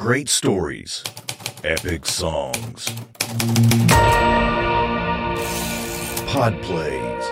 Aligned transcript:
Great 0.00 0.30
stories, 0.30 1.04
epic 1.62 2.06
songs, 2.06 2.88
pod 6.26 6.58
plays. 6.62 7.24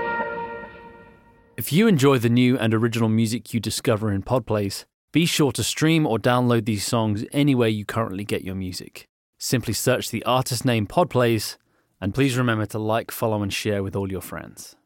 If 1.57 1.73
you 1.73 1.89
enjoy 1.89 2.19
the 2.19 2.29
new 2.29 2.59
and 2.59 2.75
original 2.75 3.09
music 3.09 3.55
you 3.55 3.59
discover 3.59 4.13
in 4.13 4.23
Podplays, 4.23 4.85
be 5.13 5.25
sure 5.25 5.51
to 5.53 5.65
stream 5.65 6.07
or 6.07 6.19
download 6.19 6.67
these 6.67 6.85
songs 6.85 7.25
anywhere 7.33 7.69
you 7.69 7.87
currently 7.87 8.25
get 8.27 8.45
your 8.45 8.55
music. 8.55 9.09
Simply 9.39 9.73
search 9.73 10.11
the 10.11 10.23
artist 10.25 10.67
name 10.67 10.87
Podplays, 10.87 11.57
and 12.03 12.13
please 12.13 12.37
remember 12.37 12.67
to 12.67 12.79
like, 12.79 13.11
follow, 13.11 13.43
and 13.43 13.51
share 13.51 13.83
with 13.83 13.97
all 13.97 14.13
your 14.13 14.21
friends. 14.21 14.77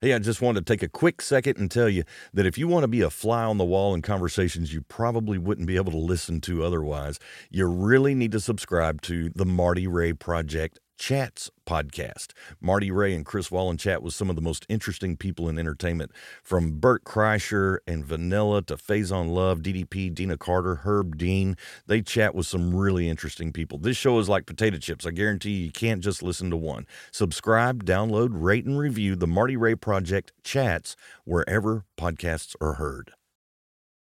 Hey, 0.00 0.12
I 0.12 0.20
just 0.20 0.40
wanted 0.40 0.64
to 0.64 0.72
take 0.72 0.84
a 0.84 0.88
quick 0.88 1.20
second 1.20 1.56
and 1.56 1.68
tell 1.68 1.88
you 1.88 2.04
that 2.32 2.46
if 2.46 2.56
you 2.56 2.68
want 2.68 2.84
to 2.84 2.88
be 2.88 3.00
a 3.00 3.10
fly 3.10 3.42
on 3.42 3.58
the 3.58 3.64
wall 3.64 3.96
in 3.96 4.00
conversations 4.00 4.72
you 4.72 4.82
probably 4.82 5.38
wouldn't 5.38 5.66
be 5.66 5.74
able 5.74 5.90
to 5.90 5.98
listen 5.98 6.40
to 6.42 6.62
otherwise, 6.62 7.18
you 7.50 7.66
really 7.66 8.14
need 8.14 8.30
to 8.30 8.38
subscribe 8.38 9.02
to 9.02 9.28
the 9.30 9.44
Marty 9.44 9.88
Ray 9.88 10.12
Project 10.12 10.78
Chats 10.98 11.50
podcast. 11.64 12.32
Marty 12.60 12.90
Ray 12.90 13.14
and 13.14 13.24
Chris 13.24 13.50
Wallen 13.52 13.78
chat 13.78 14.02
with 14.02 14.12
some 14.14 14.28
of 14.28 14.36
the 14.36 14.42
most 14.42 14.66
interesting 14.68 15.16
people 15.16 15.48
in 15.48 15.58
entertainment, 15.58 16.10
from 16.42 16.80
Bert 16.80 17.04
Kreischer 17.04 17.78
and 17.86 18.04
Vanilla 18.04 18.62
to 18.62 18.76
Faizon 18.76 19.32
Love, 19.32 19.60
DDP, 19.60 20.12
Deana 20.12 20.36
Carter, 20.36 20.76
Herb 20.76 21.16
Dean. 21.16 21.56
They 21.86 22.02
chat 22.02 22.34
with 22.34 22.46
some 22.46 22.74
really 22.74 23.08
interesting 23.08 23.52
people. 23.52 23.78
This 23.78 23.96
show 23.96 24.18
is 24.18 24.28
like 24.28 24.44
potato 24.44 24.78
chips. 24.78 25.06
I 25.06 25.12
guarantee 25.12 25.52
you, 25.52 25.66
you 25.66 25.72
can't 25.72 26.02
just 26.02 26.22
listen 26.22 26.50
to 26.50 26.56
one. 26.56 26.84
Subscribe, 27.12 27.84
download, 27.84 28.30
rate, 28.32 28.66
and 28.66 28.78
review 28.78 29.14
the 29.14 29.28
Marty 29.28 29.56
Ray 29.56 29.76
Project 29.76 30.32
Chats 30.42 30.96
wherever 31.24 31.84
podcasts 31.96 32.56
are 32.60 32.74
heard. 32.74 33.12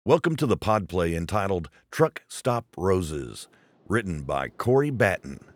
Welcome 0.04 0.36
to 0.36 0.46
the 0.46 0.58
pod 0.58 0.86
play 0.90 1.14
entitled 1.14 1.70
Truck 1.90 2.24
Stop 2.28 2.66
Roses, 2.76 3.48
written 3.88 4.20
by 4.22 4.50
Corey 4.50 4.90
Batten. 4.90 5.53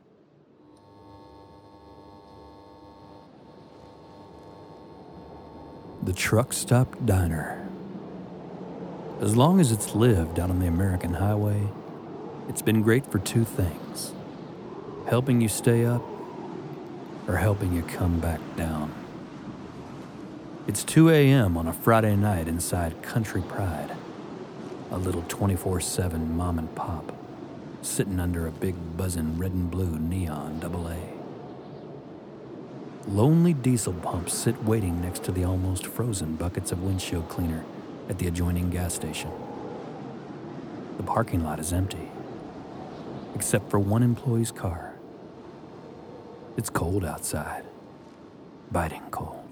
The 6.00 6.12
Truck 6.12 6.52
Stop 6.52 7.04
Diner. 7.04 7.68
As 9.20 9.36
long 9.36 9.58
as 9.58 9.72
it's 9.72 9.96
lived 9.96 10.38
out 10.38 10.48
on 10.48 10.60
the 10.60 10.66
American 10.66 11.14
highway, 11.14 11.66
it's 12.48 12.62
been 12.62 12.82
great 12.82 13.05
for 13.10 13.18
two 13.18 13.44
things 13.44 14.12
helping 15.08 15.40
you 15.40 15.48
stay 15.48 15.84
up 15.84 16.02
or 17.27 17.36
helping 17.38 17.72
you 17.72 17.82
come 17.82 18.20
back 18.20 18.40
down. 18.56 18.92
It's 20.68 20.84
2 20.84 21.10
a.m. 21.10 21.56
on 21.56 21.66
a 21.66 21.72
Friday 21.72 22.14
night 22.14 22.46
inside 22.46 23.02
Country 23.02 23.42
Pride, 23.42 23.96
a 24.92 24.98
little 24.98 25.24
24 25.28 25.80
7 25.80 26.36
mom 26.36 26.58
and 26.60 26.72
pop 26.77 27.12
sitting 27.83 28.20
under 28.20 28.46
a 28.46 28.52
big 28.52 28.74
buzzing 28.96 29.36
red 29.36 29.52
and 29.52 29.70
blue 29.70 29.98
neon 29.98 30.60
double 30.60 30.88
A. 30.88 31.17
Lonely 33.09 33.55
diesel 33.55 33.95
pumps 33.95 34.34
sit 34.34 34.62
waiting 34.64 35.01
next 35.01 35.25
to 35.25 35.33
the 35.33 35.42
almost 35.42 35.87
frozen 35.87 36.37
buckets 36.37 36.73
of 36.73 36.83
windshield 36.83 37.27
cleaner 37.31 37.64
at 38.11 38.19
the 38.19 38.27
adjoining 38.27 38.69
gas 38.69 38.92
station. 38.92 39.31
The 40.98 41.03
parking 41.05 41.42
lot 41.42 41.59
is 41.59 41.73
empty, 41.73 42.11
except 43.34 43.70
for 43.70 43.79
one 43.79 44.03
employee's 44.03 44.53
car. 44.53 44.92
It's 46.59 46.69
cold 46.69 47.03
outside, 47.03 47.64
biting 48.70 49.09
cold. 49.11 49.47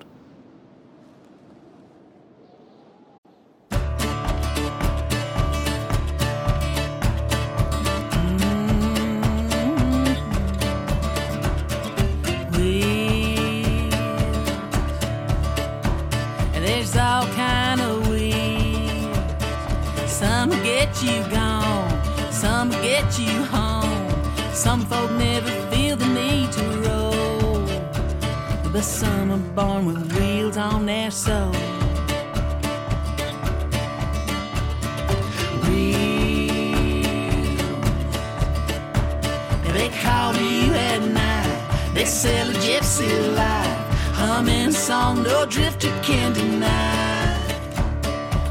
Life. 43.37 43.79
Humming 44.21 44.73
song 44.73 45.23
no 45.23 45.47
drifter 45.47 45.93
can 46.03 46.33
deny. 46.33 47.37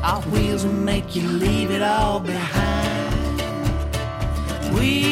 Our 0.03 0.21
wheels 0.31 0.63
will 0.65 0.81
make 0.93 1.15
you 1.15 1.27
leave 1.27 1.71
it 1.71 1.81
all 1.81 2.19
behind. 2.19 3.41
Wheels, 4.75 5.11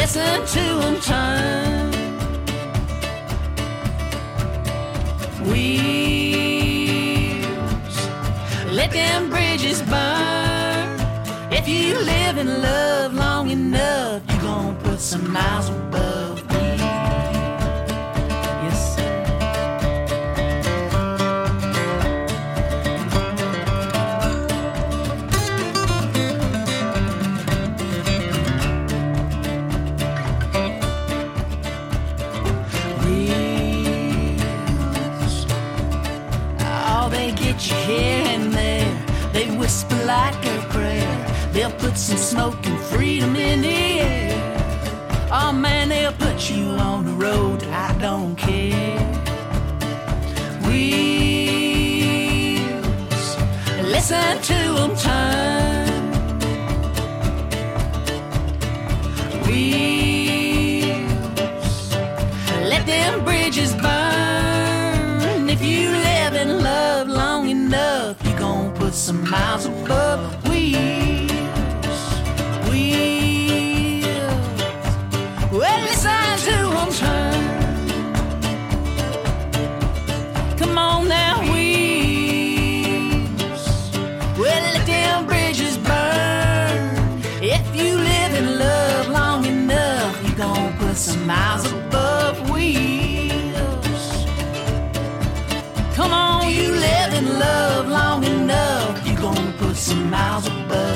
listen 0.00 0.46
to 0.56 0.64
them 0.82 0.96
turn. 1.10 1.88
Wheels, 5.50 6.36
let 8.78 8.90
them 8.92 9.28
bridges 9.30 9.82
burn. 9.82 10.86
If 11.50 11.66
you 11.66 11.98
live 11.98 12.36
and 12.38 12.62
love 12.62 13.14
long 13.14 13.50
enough, 13.50 14.22
you're 14.28 14.42
gonna 14.42 14.78
put 14.84 15.00
some 15.00 15.32
miles 15.32 15.68
above 15.70 16.37
They'll 41.58 41.72
put 41.72 41.96
some 41.96 42.18
smoke 42.18 42.64
and 42.68 42.78
freedom 42.78 43.34
in 43.34 43.62
the 43.62 44.00
air. 44.00 45.28
Oh 45.32 45.50
man, 45.50 45.88
they'll 45.88 46.12
put 46.12 46.48
you 46.48 46.66
on 46.66 47.04
the 47.04 47.10
road. 47.14 47.64
I 47.64 47.98
don't 47.98 48.36
care. 48.36 49.00
Wheels, 50.62 51.18
listen 53.82 54.40
to 54.40 54.72
them 54.78 54.94
turn. 54.94 55.88
Wheels, 59.48 60.94
let 62.70 62.86
them 62.86 63.24
bridges 63.24 63.74
burn. 63.74 65.48
If 65.50 65.60
you 65.60 65.90
live 65.90 66.34
and 66.34 66.60
love 66.62 67.08
long 67.08 67.48
enough, 67.48 68.16
you're 68.24 68.38
gonna 68.38 68.70
put 68.78 68.94
some 68.94 69.28
miles 69.28 69.66
above 69.66 70.47
miles 100.10 100.46
above 100.46 100.88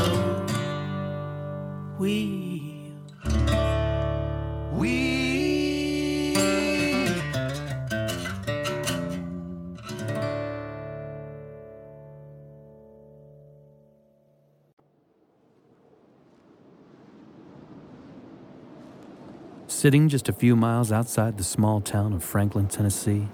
Sitting 19.82 20.08
just 20.08 20.28
a 20.28 20.32
few 20.32 20.54
miles 20.54 20.92
outside 20.92 21.38
the 21.38 21.42
small 21.42 21.80
town 21.80 22.12
of 22.12 22.22
Franklin, 22.22 22.68
Tennessee, 22.68 23.26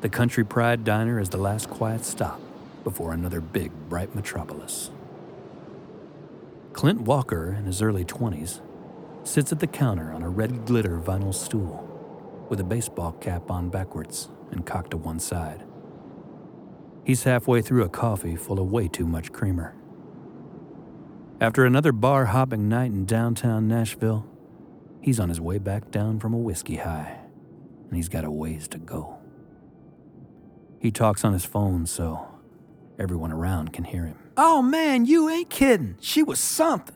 the 0.00 0.08
Country 0.08 0.44
Pride 0.44 0.84
Diner 0.84 1.18
is 1.18 1.30
the 1.30 1.38
last 1.38 1.68
quiet 1.70 2.04
stop 2.04 2.40
before 2.84 3.12
another 3.12 3.40
big, 3.40 3.72
bright 3.88 4.14
metropolis. 4.14 4.91
Clint 6.72 7.02
Walker, 7.02 7.52
in 7.52 7.66
his 7.66 7.82
early 7.82 8.04
20s, 8.04 8.60
sits 9.24 9.52
at 9.52 9.60
the 9.60 9.66
counter 9.66 10.10
on 10.12 10.22
a 10.22 10.28
red 10.28 10.64
glitter 10.64 10.98
vinyl 10.98 11.34
stool 11.34 11.88
with 12.48 12.60
a 12.60 12.64
baseball 12.64 13.12
cap 13.12 13.50
on 13.50 13.68
backwards 13.68 14.30
and 14.50 14.66
cocked 14.66 14.90
to 14.90 14.96
one 14.96 15.20
side. 15.20 15.64
He's 17.04 17.24
halfway 17.24 17.62
through 17.62 17.84
a 17.84 17.88
coffee 17.88 18.36
full 18.36 18.58
of 18.58 18.70
way 18.70 18.88
too 18.88 19.06
much 19.06 19.32
creamer. 19.32 19.74
After 21.40 21.64
another 21.64 21.92
bar 21.92 22.26
hopping 22.26 22.68
night 22.68 22.90
in 22.90 23.04
downtown 23.04 23.68
Nashville, 23.68 24.26
he's 25.00 25.20
on 25.20 25.28
his 25.28 25.40
way 25.40 25.58
back 25.58 25.90
down 25.90 26.20
from 26.20 26.32
a 26.32 26.38
whiskey 26.38 26.76
high, 26.76 27.18
and 27.88 27.96
he's 27.96 28.08
got 28.08 28.24
a 28.24 28.30
ways 28.30 28.66
to 28.68 28.78
go. 28.78 29.18
He 30.80 30.90
talks 30.90 31.24
on 31.24 31.32
his 31.32 31.44
phone 31.44 31.86
so 31.86 32.31
everyone 33.02 33.32
around 33.32 33.72
can 33.72 33.84
hear 33.84 34.06
him. 34.06 34.16
Oh 34.36 34.62
man, 34.62 35.04
you 35.04 35.28
ain't 35.28 35.50
kidding. 35.50 35.96
She 36.00 36.22
was 36.22 36.38
something. 36.38 36.94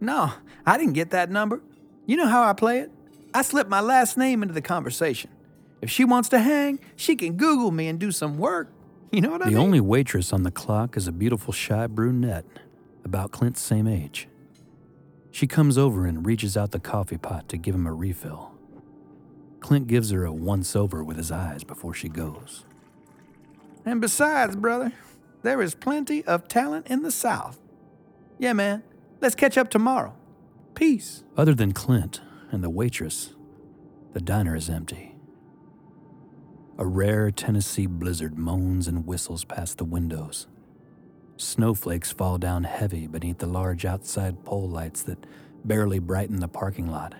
No, 0.00 0.32
I 0.66 0.76
didn't 0.76 0.92
get 0.94 1.10
that 1.10 1.30
number. 1.30 1.62
You 2.06 2.16
know 2.16 2.26
how 2.26 2.42
I 2.42 2.52
play 2.52 2.80
it? 2.80 2.90
I 3.32 3.42
slip 3.42 3.68
my 3.68 3.80
last 3.80 4.16
name 4.18 4.42
into 4.42 4.54
the 4.54 4.62
conversation. 4.62 5.30
If 5.80 5.90
she 5.90 6.04
wants 6.04 6.28
to 6.30 6.40
hang, 6.40 6.80
she 6.96 7.14
can 7.14 7.36
Google 7.36 7.70
me 7.70 7.88
and 7.88 7.98
do 7.98 8.10
some 8.10 8.38
work. 8.38 8.72
You 9.12 9.20
know 9.20 9.30
what 9.30 9.42
I 9.42 9.44
The 9.44 9.50
mean? 9.50 9.54
The 9.54 9.62
only 9.62 9.80
waitress 9.80 10.32
on 10.32 10.42
the 10.42 10.50
clock 10.50 10.96
is 10.96 11.06
a 11.06 11.12
beautiful 11.12 11.52
shy 11.52 11.86
brunette, 11.86 12.44
about 13.04 13.30
Clint's 13.30 13.60
same 13.60 13.86
age. 13.86 14.28
She 15.30 15.46
comes 15.46 15.78
over 15.78 16.04
and 16.04 16.26
reaches 16.26 16.56
out 16.56 16.72
the 16.72 16.80
coffee 16.80 17.18
pot 17.18 17.48
to 17.50 17.56
give 17.56 17.74
him 17.74 17.86
a 17.86 17.92
refill. 17.92 18.52
Clint 19.60 19.86
gives 19.86 20.10
her 20.10 20.24
a 20.24 20.32
once 20.32 20.74
over 20.74 21.04
with 21.04 21.16
his 21.16 21.30
eyes 21.30 21.64
before 21.64 21.94
she 21.94 22.08
goes. 22.08 22.64
And 23.84 24.00
besides, 24.00 24.56
brother, 24.56 24.92
there 25.42 25.62
is 25.62 25.74
plenty 25.74 26.24
of 26.24 26.48
talent 26.48 26.86
in 26.88 27.02
the 27.02 27.10
South. 27.10 27.60
Yeah, 28.38 28.52
man, 28.52 28.82
let's 29.20 29.34
catch 29.34 29.58
up 29.58 29.70
tomorrow. 29.70 30.14
Peace. 30.74 31.24
Other 31.36 31.54
than 31.54 31.72
Clint 31.72 32.20
and 32.50 32.62
the 32.62 32.70
waitress, 32.70 33.34
the 34.12 34.20
diner 34.20 34.54
is 34.54 34.70
empty. 34.70 35.16
A 36.78 36.86
rare 36.86 37.30
Tennessee 37.30 37.86
blizzard 37.86 38.38
moans 38.38 38.86
and 38.86 39.06
whistles 39.06 39.44
past 39.44 39.78
the 39.78 39.84
windows. 39.84 40.46
Snowflakes 41.36 42.12
fall 42.12 42.38
down 42.38 42.64
heavy 42.64 43.06
beneath 43.06 43.38
the 43.38 43.46
large 43.46 43.84
outside 43.84 44.44
pole 44.44 44.68
lights 44.68 45.02
that 45.02 45.26
barely 45.64 45.98
brighten 45.98 46.40
the 46.40 46.48
parking 46.48 46.90
lot. 46.90 47.14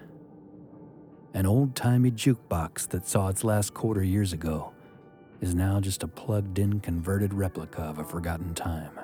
An 1.35 1.47
old 1.47 1.75
timey 1.77 2.11
jukebox 2.11 2.89
that 2.89 3.07
saw 3.07 3.29
its 3.29 3.45
last 3.45 3.75
quarter 3.75 4.03
years 4.03 4.33
ago 4.33 4.73
is 5.41 5.55
now 5.55 5.81
just 5.81 6.03
a 6.03 6.09
plugged 6.09 6.59
in 6.59 6.81
converted 6.81 7.33
replica 7.33 7.83
of 7.83 7.99
a 7.99 8.05
forgotten 8.05 8.55
time. 8.55 8.99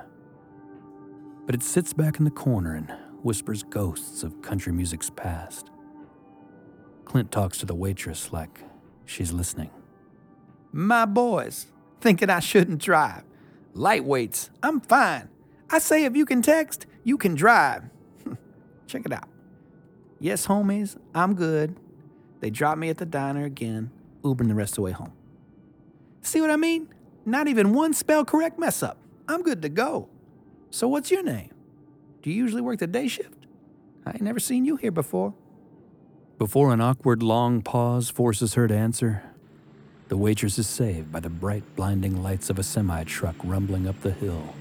But 1.46 1.54
it 1.54 1.62
sits 1.62 1.92
back 1.92 2.18
in 2.18 2.24
the 2.24 2.30
corner 2.30 2.74
and 2.74 2.92
whispers 3.22 3.62
ghosts 3.62 4.22
of 4.22 4.42
country 4.42 4.72
music's 4.72 5.10
past. 5.10 5.70
Clint 7.04 7.30
talks 7.30 7.58
to 7.58 7.66
the 7.66 7.74
waitress 7.74 8.32
like 8.32 8.60
she's 9.04 9.32
listening. 9.32 9.70
My 10.72 11.04
boys 11.04 11.66
thinking 12.00 12.30
I 12.30 12.40
shouldn't 12.40 12.80
drive. 12.80 13.22
Lightweights, 13.74 14.50
I'm 14.62 14.80
fine. 14.80 15.28
I 15.70 15.78
say 15.78 16.04
if 16.04 16.16
you 16.16 16.26
can 16.26 16.42
text, 16.42 16.86
you 17.02 17.16
can 17.16 17.34
drive. 17.34 17.84
Check 18.86 19.06
it 19.06 19.12
out. 19.12 19.28
Yes, 20.20 20.46
homies, 20.46 20.96
I'm 21.14 21.34
good. 21.34 21.76
They 22.40 22.50
drop 22.50 22.78
me 22.78 22.88
at 22.88 22.98
the 22.98 23.06
diner 23.06 23.44
again, 23.44 23.90
Ubering 24.22 24.48
the 24.48 24.54
rest 24.54 24.72
of 24.72 24.76
the 24.76 24.82
way 24.82 24.92
home. 24.92 25.12
See 26.24 26.40
what 26.40 26.50
I 26.50 26.56
mean? 26.56 26.88
Not 27.26 27.48
even 27.48 27.72
one 27.74 27.92
spell 27.92 28.24
correct 28.24 28.58
mess 28.58 28.82
up. 28.82 28.98
I'm 29.28 29.42
good 29.42 29.62
to 29.62 29.68
go. 29.68 30.08
So, 30.70 30.88
what's 30.88 31.10
your 31.10 31.22
name? 31.22 31.50
Do 32.22 32.30
you 32.30 32.36
usually 32.36 32.62
work 32.62 32.78
the 32.78 32.86
day 32.86 33.08
shift? 33.08 33.46
I 34.06 34.10
ain't 34.10 34.22
never 34.22 34.40
seen 34.40 34.64
you 34.64 34.76
here 34.76 34.90
before. 34.90 35.34
Before 36.38 36.72
an 36.72 36.80
awkward 36.80 37.22
long 37.22 37.62
pause 37.62 38.10
forces 38.10 38.54
her 38.54 38.66
to 38.66 38.74
answer, 38.74 39.22
the 40.08 40.16
waitress 40.16 40.58
is 40.58 40.66
saved 40.66 41.12
by 41.12 41.20
the 41.20 41.30
bright, 41.30 41.62
blinding 41.76 42.22
lights 42.22 42.50
of 42.50 42.58
a 42.58 42.62
semi 42.62 43.04
truck 43.04 43.36
rumbling 43.44 43.86
up 43.86 44.00
the 44.00 44.10
hill. 44.10 44.54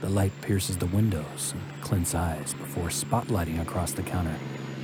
The 0.00 0.08
light 0.08 0.32
pierces 0.42 0.76
the 0.76 0.86
windows 0.86 1.54
and 1.54 1.82
Clint's 1.82 2.14
eyes 2.14 2.54
before 2.54 2.88
spotlighting 2.88 3.60
across 3.60 3.92
the 3.92 4.02
counter 4.02 4.36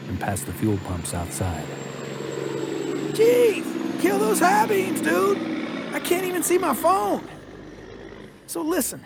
and 0.08 0.18
past 0.18 0.46
the 0.46 0.52
fuel 0.52 0.78
pumps 0.86 1.14
outside. 1.14 1.64
Jeez, 3.12 4.00
kill 4.00 4.18
those 4.18 4.40
high 4.40 4.66
beams, 4.66 5.00
dude. 5.00 5.51
I 5.92 6.00
can't 6.00 6.24
even 6.24 6.42
see 6.42 6.58
my 6.58 6.74
phone. 6.74 7.26
So 8.46 8.62
listen, 8.62 9.04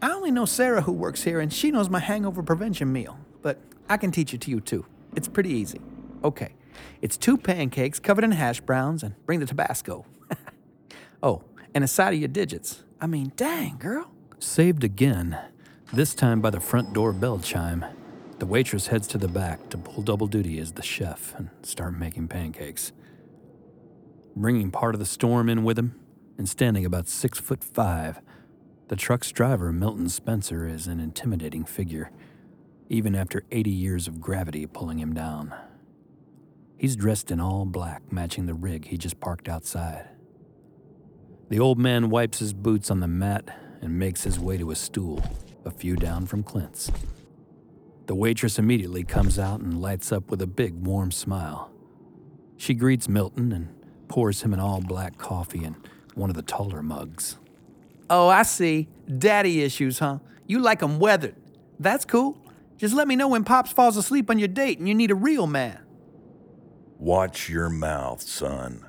I 0.00 0.10
only 0.10 0.30
know 0.30 0.44
Sarah 0.44 0.82
who 0.82 0.92
works 0.92 1.22
here 1.22 1.40
and 1.40 1.52
she 1.52 1.70
knows 1.70 1.88
my 1.88 2.00
hangover 2.00 2.42
prevention 2.42 2.92
meal, 2.92 3.18
but 3.40 3.58
I 3.88 3.96
can 3.96 4.10
teach 4.10 4.34
it 4.34 4.40
to 4.42 4.50
you 4.50 4.60
too. 4.60 4.84
It's 5.14 5.28
pretty 5.28 5.50
easy. 5.50 5.80
Okay, 6.24 6.54
it's 7.00 7.16
two 7.16 7.36
pancakes 7.36 7.98
covered 7.98 8.24
in 8.24 8.32
hash 8.32 8.60
browns 8.60 9.02
and 9.02 9.14
bring 9.26 9.40
the 9.40 9.46
Tabasco. 9.46 10.04
oh, 11.22 11.42
and 11.74 11.84
a 11.84 11.88
side 11.88 12.14
of 12.14 12.20
your 12.20 12.28
digits. 12.28 12.84
I 13.00 13.06
mean, 13.06 13.32
dang, 13.36 13.78
girl. 13.78 14.10
Saved 14.38 14.84
again, 14.84 15.38
this 15.92 16.14
time 16.14 16.40
by 16.40 16.50
the 16.50 16.60
front 16.60 16.92
door 16.92 17.12
bell 17.12 17.38
chime. 17.38 17.84
The 18.38 18.46
waitress 18.46 18.88
heads 18.88 19.06
to 19.08 19.18
the 19.18 19.28
back 19.28 19.68
to 19.70 19.78
pull 19.78 20.02
double 20.02 20.26
duty 20.26 20.58
as 20.58 20.72
the 20.72 20.82
chef 20.82 21.34
and 21.36 21.50
start 21.62 21.96
making 21.96 22.28
pancakes. 22.28 22.92
Bringing 24.34 24.70
part 24.70 24.94
of 24.94 24.98
the 24.98 25.06
storm 25.06 25.48
in 25.48 25.62
with 25.62 25.78
him 25.78 25.94
and 26.38 26.48
standing 26.48 26.86
about 26.86 27.06
six 27.06 27.38
foot 27.38 27.62
five, 27.62 28.20
the 28.88 28.96
truck's 28.96 29.30
driver, 29.30 29.72
Milton 29.72 30.08
Spencer, 30.08 30.66
is 30.66 30.86
an 30.86 31.00
intimidating 31.00 31.64
figure, 31.64 32.10
even 32.88 33.14
after 33.14 33.44
80 33.50 33.70
years 33.70 34.08
of 34.08 34.20
gravity 34.20 34.66
pulling 34.66 34.98
him 34.98 35.12
down. 35.12 35.54
He's 36.78 36.96
dressed 36.96 37.30
in 37.30 37.40
all 37.40 37.64
black, 37.64 38.10
matching 38.10 38.46
the 38.46 38.54
rig 38.54 38.86
he 38.86 38.96
just 38.96 39.20
parked 39.20 39.48
outside. 39.48 40.08
The 41.48 41.60
old 41.60 41.78
man 41.78 42.08
wipes 42.08 42.38
his 42.38 42.54
boots 42.54 42.90
on 42.90 43.00
the 43.00 43.06
mat 43.06 43.54
and 43.82 43.98
makes 43.98 44.24
his 44.24 44.40
way 44.40 44.56
to 44.56 44.70
a 44.70 44.76
stool, 44.76 45.22
a 45.64 45.70
few 45.70 45.96
down 45.96 46.26
from 46.26 46.42
Clint's. 46.42 46.90
The 48.06 48.14
waitress 48.14 48.58
immediately 48.58 49.04
comes 49.04 49.38
out 49.38 49.60
and 49.60 49.80
lights 49.80 50.10
up 50.10 50.30
with 50.30 50.40
a 50.40 50.46
big, 50.46 50.74
warm 50.74 51.12
smile. 51.12 51.70
She 52.56 52.74
greets 52.74 53.08
Milton 53.08 53.52
and 53.52 53.81
pours 54.12 54.42
him 54.42 54.52
an 54.52 54.60
all 54.60 54.82
black 54.82 55.16
coffee 55.16 55.64
in 55.64 55.74
one 56.14 56.28
of 56.28 56.36
the 56.36 56.42
taller 56.42 56.82
mugs. 56.82 57.38
Oh, 58.10 58.28
I 58.28 58.42
see. 58.42 58.88
Daddy 59.18 59.62
issues, 59.62 60.00
huh? 60.00 60.18
You 60.46 60.58
like 60.58 60.82
'em 60.82 60.98
weathered. 60.98 61.34
That's 61.80 62.04
cool. 62.04 62.36
Just 62.76 62.94
let 62.94 63.08
me 63.08 63.16
know 63.16 63.28
when 63.28 63.42
Pops 63.42 63.72
falls 63.72 63.96
asleep 63.96 64.28
on 64.28 64.38
your 64.38 64.48
date 64.48 64.78
and 64.78 64.86
you 64.86 64.94
need 64.94 65.10
a 65.10 65.14
real 65.14 65.46
man. 65.46 65.78
Watch 66.98 67.48
your 67.48 67.70
mouth, 67.70 68.20
son. 68.20 68.84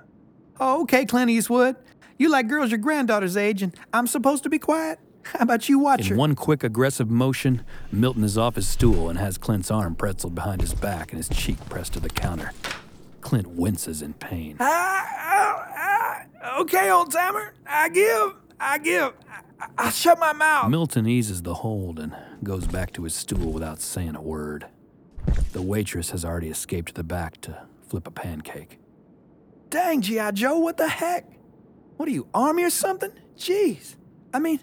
Oh, 0.59 0.81
okay, 0.81 1.05
Clint 1.05 1.31
Eastwood. 1.31 1.77
You 2.17 2.27
like 2.27 2.49
girls 2.49 2.69
your 2.71 2.77
granddaughter's 2.79 3.37
age, 3.37 3.61
and 3.63 3.73
I'm 3.93 4.07
supposed 4.07 4.43
to 4.43 4.49
be 4.49 4.59
quiet? 4.59 4.99
How 5.23 5.39
about 5.39 5.69
you 5.69 5.79
watch 5.79 6.01
In 6.01 6.07
her? 6.07 6.15
one 6.17 6.35
quick, 6.35 6.65
aggressive 6.65 7.09
motion, 7.09 7.63
Milton 7.93 8.25
is 8.25 8.37
off 8.37 8.55
his 8.55 8.67
stool 8.67 9.09
and 9.09 9.17
has 9.17 9.37
Clint's 9.37 9.71
arm 9.71 9.95
pretzeled 9.95 10.35
behind 10.35 10.59
his 10.59 10.73
back 10.73 11.13
and 11.13 11.17
his 11.17 11.29
cheek 11.29 11.57
pressed 11.69 11.93
to 11.93 12.01
the 12.01 12.09
counter. 12.09 12.51
Clint 13.33 13.47
winces 13.47 14.03
in 14.03 14.13
pain. 14.13 14.57
Ah, 14.59 15.07
ah, 15.11 15.67
ah. 15.75 16.59
Okay, 16.59 16.91
old 16.91 17.11
timer. 17.11 17.55
I 17.65 17.89
give. 17.89 18.35
I 18.59 18.77
give. 18.77 19.11
I, 19.59 19.65
I 19.75 19.89
shut 19.89 20.19
my 20.19 20.33
mouth. 20.33 20.69
Milton 20.69 21.07
eases 21.07 21.41
the 21.41 21.55
hold 21.55 21.97
and 21.99 22.15
goes 22.43 22.67
back 22.67 22.93
to 22.93 23.05
his 23.05 23.15
stool 23.15 23.51
without 23.51 23.81
saying 23.81 24.15
a 24.15 24.21
word. 24.21 24.67
The 25.51 25.63
waitress 25.63 26.11
has 26.11 26.23
already 26.23 26.49
escaped 26.49 26.89
to 26.89 26.93
the 26.93 27.03
back 27.03 27.41
to 27.41 27.65
flip 27.87 28.05
a 28.05 28.11
pancake. 28.11 28.77
Dang, 29.71 30.01
G.I. 30.01 30.29
Joe, 30.29 30.59
what 30.59 30.77
the 30.77 30.87
heck? 30.87 31.27
What 31.97 32.07
are 32.07 32.11
you, 32.11 32.27
Army 32.35 32.65
or 32.65 32.69
something? 32.69 33.13
Jeez. 33.35 33.95
I 34.31 34.37
mean, 34.37 34.59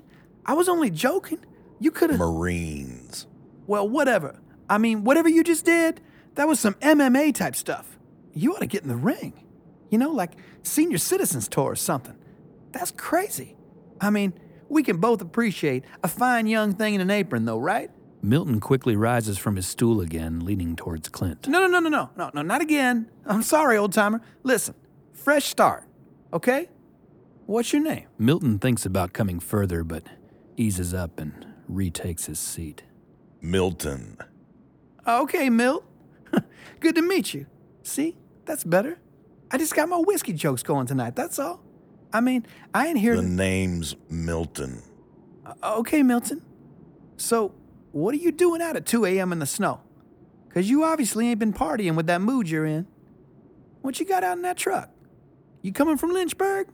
I 0.47 0.53
was 0.53 0.69
only 0.69 0.91
joking. 0.91 1.45
You 1.81 1.91
could 1.91 2.11
have. 2.11 2.21
Marines. 2.21 3.27
Well, 3.67 3.89
whatever. 3.89 4.39
I 4.69 4.79
mean, 4.79 5.03
whatever 5.03 5.29
you 5.29 5.43
just 5.43 5.65
did, 5.65 6.01
that 6.37 6.47
was 6.47 6.61
some 6.61 6.75
MMA 6.75 7.35
type 7.35 7.57
stuff. 7.57 7.90
You 8.33 8.55
ought 8.55 8.61
to 8.61 8.67
get 8.67 8.83
in 8.83 8.89
the 8.89 8.97
ring. 8.97 9.45
You 9.91 9.99
know, 9.99 10.11
like 10.11 10.33
senior 10.63 10.99
citizens 10.99 11.49
tour 11.49 11.65
or 11.65 11.77
something. 11.77 12.17
That's 12.73 12.93
crazy. 12.93 13.57
I 14.01 14.11
mean, 14.11 14.33
we 14.69 14.83
can 14.83 14.99
both 14.99 15.21
appreciate 15.21 15.85
a 16.03 16.09
fine 16.09 16.47
young 16.47 16.75
thing 16.75 16.95
in 16.95 17.01
an 17.01 17.11
apron, 17.11 17.45
though, 17.45 17.59
right? 17.59 17.91
Milton 18.23 18.61
quickly 18.61 18.97
rises 18.97 19.39
from 19.39 19.57
his 19.57 19.67
stool 19.67 20.01
again, 20.01 20.41
leaning 20.45 20.77
towards 20.77 21.09
Clint. 21.09 21.49
No, 21.49 21.67
no, 21.67 21.67
no, 21.67 21.81
no, 21.81 21.89
no, 21.89 22.11
no, 22.17 22.31
no, 22.35 22.43
not 22.43 22.61
again. 22.61 23.11
I'm 23.27 23.43
sorry, 23.43 23.77
old 23.77 23.93
timer. 23.93 24.21
Listen, 24.43 24.75
fresh 25.13 25.47
start, 25.47 25.85
okay? 26.33 26.69
What's 27.47 27.73
your 27.73 27.83
name? 27.83 28.07
Milton 28.19 28.59
thinks 28.59 28.87
about 28.87 29.13
coming 29.13 29.41
further, 29.41 29.83
but 29.83 30.05
eases 30.57 30.95
up 30.95 31.19
and 31.19 31.47
retakes 31.67 32.27
his 32.27 32.39
seat. 32.39 32.85
Milton. 33.41 34.19
Okay, 35.07 35.49
Milt. 35.49 35.85
Good 36.81 36.95
to 36.97 37.03
meet 37.03 37.33
you. 37.33 37.47
See, 37.83 38.17
that's 38.51 38.65
better. 38.65 38.99
I 39.53 39.59
just 39.59 39.77
got 39.77 39.89
my 39.89 39.99
whiskey 39.99 40.33
jokes 40.33 40.65
going 40.65 40.87
tonight, 40.89 41.15
that's 41.15 41.39
all. 41.39 41.63
I 42.13 42.21
mean, 42.21 42.45
I 42.75 42.89
ain't 42.89 42.99
here 42.99 43.15
The 43.15 43.23
to. 43.23 43.29
name's 43.29 43.95
Milton. 44.09 44.83
Uh, 45.47 45.77
okay, 45.79 46.03
Milton. 46.03 46.43
So, 47.17 47.55
what 47.93 48.13
are 48.13 48.19
you 48.19 48.33
doing 48.33 48.61
out 48.61 48.75
at 48.75 48.87
2 48.87 49.05
a.m. 49.07 49.31
in 49.31 49.39
the 49.39 49.47
snow? 49.47 49.83
Because 50.49 50.69
you 50.69 50.83
obviously 50.83 51.29
ain't 51.29 51.39
been 51.39 51.53
partying 51.53 51.95
with 51.95 52.09
that 52.09 52.21
mood 52.21 52.49
you're 52.51 52.67
in. 52.67 52.89
What 53.83 54.01
you 54.01 54.07
got 54.07 54.25
out 54.25 54.37
in 54.37 54.43
that 54.43 54.57
truck? 54.57 54.91
You 55.63 55.73
coming 55.73 55.97
from 55.97 56.11
Lynchburg? 56.13 56.67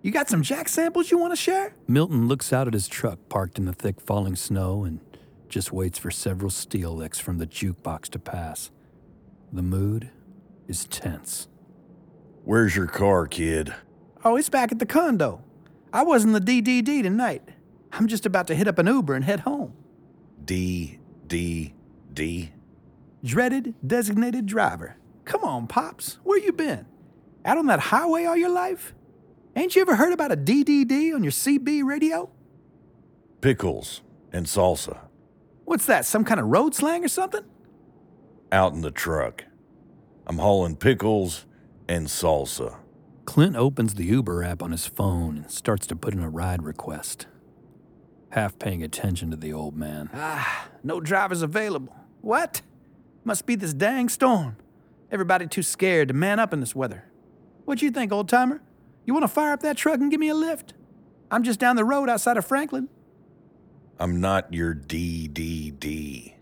You 0.00 0.12
got 0.12 0.30
some 0.30 0.40
Jack 0.42 0.70
samples 0.70 1.10
you 1.10 1.18
want 1.18 1.32
to 1.32 1.36
share? 1.36 1.74
Milton 1.86 2.28
looks 2.28 2.50
out 2.50 2.66
at 2.66 2.72
his 2.72 2.88
truck 2.88 3.18
parked 3.28 3.58
in 3.58 3.66
the 3.66 3.74
thick 3.74 4.00
falling 4.00 4.36
snow 4.36 4.84
and 4.84 5.00
just 5.50 5.70
waits 5.70 5.98
for 5.98 6.10
several 6.10 6.48
steel 6.50 6.96
licks 6.96 7.18
from 7.18 7.36
the 7.36 7.46
jukebox 7.46 8.04
to 8.08 8.18
pass. 8.18 8.70
The 9.52 9.62
mood 9.62 10.08
is 10.70 10.84
tense. 10.84 11.48
Where's 12.44 12.76
your 12.76 12.86
car, 12.86 13.26
kid? 13.26 13.74
Oh, 14.24 14.36
it's 14.36 14.48
back 14.48 14.70
at 14.70 14.78
the 14.78 14.86
condo. 14.86 15.42
I 15.92 16.04
was 16.04 16.22
in 16.22 16.32
the 16.32 16.40
DDD 16.40 17.02
tonight. 17.02 17.42
I'm 17.92 18.06
just 18.06 18.24
about 18.24 18.46
to 18.46 18.54
hit 18.54 18.68
up 18.68 18.78
an 18.78 18.86
Uber 18.86 19.14
and 19.14 19.24
head 19.24 19.40
home. 19.40 19.74
D, 20.44 21.00
D, 21.26 21.74
D. 22.12 22.52
Dreaded 23.24 23.74
designated 23.84 24.46
driver. 24.46 24.96
Come 25.24 25.42
on, 25.42 25.66
Pops. 25.66 26.18
Where 26.22 26.38
you 26.38 26.52
been? 26.52 26.86
Out 27.44 27.58
on 27.58 27.66
that 27.66 27.80
highway 27.80 28.24
all 28.24 28.36
your 28.36 28.48
life? 28.48 28.94
Ain't 29.56 29.74
you 29.74 29.82
ever 29.82 29.96
heard 29.96 30.12
about 30.12 30.30
a 30.30 30.36
DDD 30.36 31.12
on 31.12 31.24
your 31.24 31.32
CB 31.32 31.82
radio? 31.82 32.30
Pickles 33.40 34.02
and 34.32 34.46
salsa. 34.46 35.00
What's 35.64 35.86
that, 35.86 36.04
some 36.04 36.24
kind 36.24 36.38
of 36.38 36.46
road 36.46 36.76
slang 36.76 37.04
or 37.04 37.08
something? 37.08 37.44
Out 38.52 38.72
in 38.72 38.82
the 38.82 38.92
truck. 38.92 39.44
I'm 40.26 40.38
hauling 40.38 40.76
pickles 40.76 41.46
and 41.88 42.06
salsa. 42.06 42.76
Clint 43.24 43.56
opens 43.56 43.94
the 43.94 44.04
Uber 44.04 44.42
app 44.42 44.62
on 44.62 44.70
his 44.72 44.86
phone 44.86 45.38
and 45.38 45.50
starts 45.50 45.86
to 45.88 45.96
put 45.96 46.14
in 46.14 46.20
a 46.20 46.28
ride 46.28 46.62
request. 46.62 47.26
Half 48.30 48.58
paying 48.58 48.82
attention 48.82 49.30
to 49.30 49.36
the 49.36 49.52
old 49.52 49.76
man. 49.76 50.10
Ah, 50.14 50.68
no 50.84 51.00
drivers 51.00 51.42
available. 51.42 51.94
What? 52.20 52.62
Must 53.24 53.44
be 53.46 53.56
this 53.56 53.74
dang 53.74 54.08
storm. 54.08 54.56
Everybody 55.10 55.46
too 55.46 55.62
scared 55.62 56.08
to 56.08 56.14
man 56.14 56.38
up 56.38 56.52
in 56.52 56.60
this 56.60 56.74
weather. 56.74 57.04
What 57.64 57.82
you 57.82 57.90
think, 57.90 58.12
old 58.12 58.28
timer? 58.28 58.62
You 59.04 59.12
want 59.14 59.24
to 59.24 59.28
fire 59.28 59.52
up 59.52 59.60
that 59.60 59.76
truck 59.76 60.00
and 60.00 60.10
give 60.10 60.20
me 60.20 60.28
a 60.28 60.34
lift? 60.34 60.74
I'm 61.30 61.42
just 61.42 61.58
down 61.58 61.76
the 61.76 61.84
road 61.84 62.08
outside 62.08 62.36
of 62.36 62.44
Franklin. 62.44 62.88
I'm 63.98 64.20
not 64.20 64.52
your 64.52 64.74
DDD. 64.74 66.34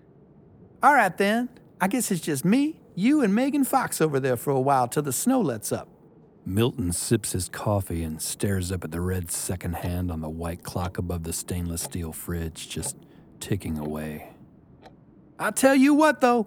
All 0.83 0.95
right 0.95 1.17
then. 1.17 1.49
I 1.81 1.89
guess 1.89 2.11
it's 2.11 2.21
just 2.21 2.45
me, 2.45 2.81
you, 2.99 3.23
and 3.23 3.35
Megan 3.35 3.65
Fox 3.65 4.01
over 4.01 4.21
there 4.21 4.37
for 4.37 4.51
a 4.51 4.61
while 4.61 4.89
till 4.89 5.03
the 5.03 5.13
snow 5.13 5.41
lets 5.41 5.73
up. 5.73 5.89
Milton 6.45 6.93
sips 6.93 7.33
his 7.33 7.49
coffee 7.49 8.03
and 8.03 8.23
stares 8.23 8.73
up 8.73 8.83
at 8.83 8.91
the 8.91 9.01
red 9.01 9.31
second 9.31 9.77
hand 9.77 10.11
on 10.11 10.21
the 10.21 10.29
white 10.31 10.63
clock 10.63 10.97
above 10.97 11.23
the 11.25 11.33
stainless 11.33 11.83
steel 11.83 12.13
fridge, 12.13 12.69
just 12.69 12.97
ticking 13.39 13.79
away. 13.79 14.31
I 15.39 15.51
tell 15.51 15.75
you 15.75 15.95
what, 15.95 16.21
though, 16.21 16.47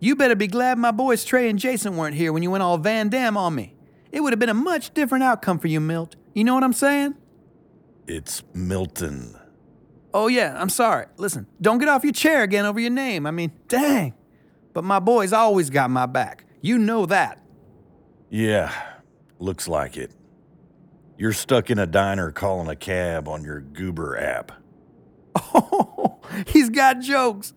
you 0.00 0.16
better 0.16 0.34
be 0.34 0.46
glad 0.46 0.78
my 0.78 0.90
boys 0.90 1.24
Trey 1.24 1.48
and 1.48 1.58
Jason 1.58 1.96
weren't 1.96 2.16
here 2.16 2.32
when 2.32 2.42
you 2.42 2.50
went 2.50 2.62
all 2.62 2.78
Van 2.78 3.08
Damme 3.08 3.36
on 3.36 3.54
me. 3.54 3.74
It 4.10 4.20
would 4.20 4.32
have 4.32 4.40
been 4.40 4.48
a 4.48 4.54
much 4.54 4.92
different 4.94 5.22
outcome 5.22 5.58
for 5.58 5.68
you, 5.68 5.80
Milt. 5.80 6.16
You 6.34 6.44
know 6.44 6.54
what 6.54 6.64
I'm 6.64 6.72
saying? 6.72 7.14
It's 8.08 8.42
Milton. 8.54 9.36
Oh, 10.14 10.26
yeah, 10.28 10.56
I'm 10.60 10.68
sorry. 10.68 11.06
Listen, 11.16 11.46
don't 11.60 11.78
get 11.78 11.88
off 11.88 12.04
your 12.04 12.12
chair 12.12 12.42
again 12.42 12.66
over 12.66 12.80
your 12.80 12.90
name. 12.90 13.26
I 13.26 13.30
mean, 13.30 13.52
dang. 13.68 14.14
But 14.72 14.84
my 14.84 14.98
boys 14.98 15.32
always 15.32 15.70
got 15.70 15.90
my 15.90 16.06
back. 16.06 16.44
You 16.60 16.78
know 16.78 17.06
that. 17.06 17.42
Yeah, 18.30 18.72
looks 19.38 19.68
like 19.68 19.96
it. 19.96 20.12
You're 21.18 21.32
stuck 21.32 21.70
in 21.70 21.78
a 21.78 21.86
diner 21.86 22.30
calling 22.30 22.68
a 22.68 22.76
cab 22.76 23.28
on 23.28 23.44
your 23.44 23.60
Goober 23.60 24.18
app. 24.18 24.52
Oh, 25.36 26.18
he's 26.46 26.70
got 26.70 27.00
jokes. 27.00 27.52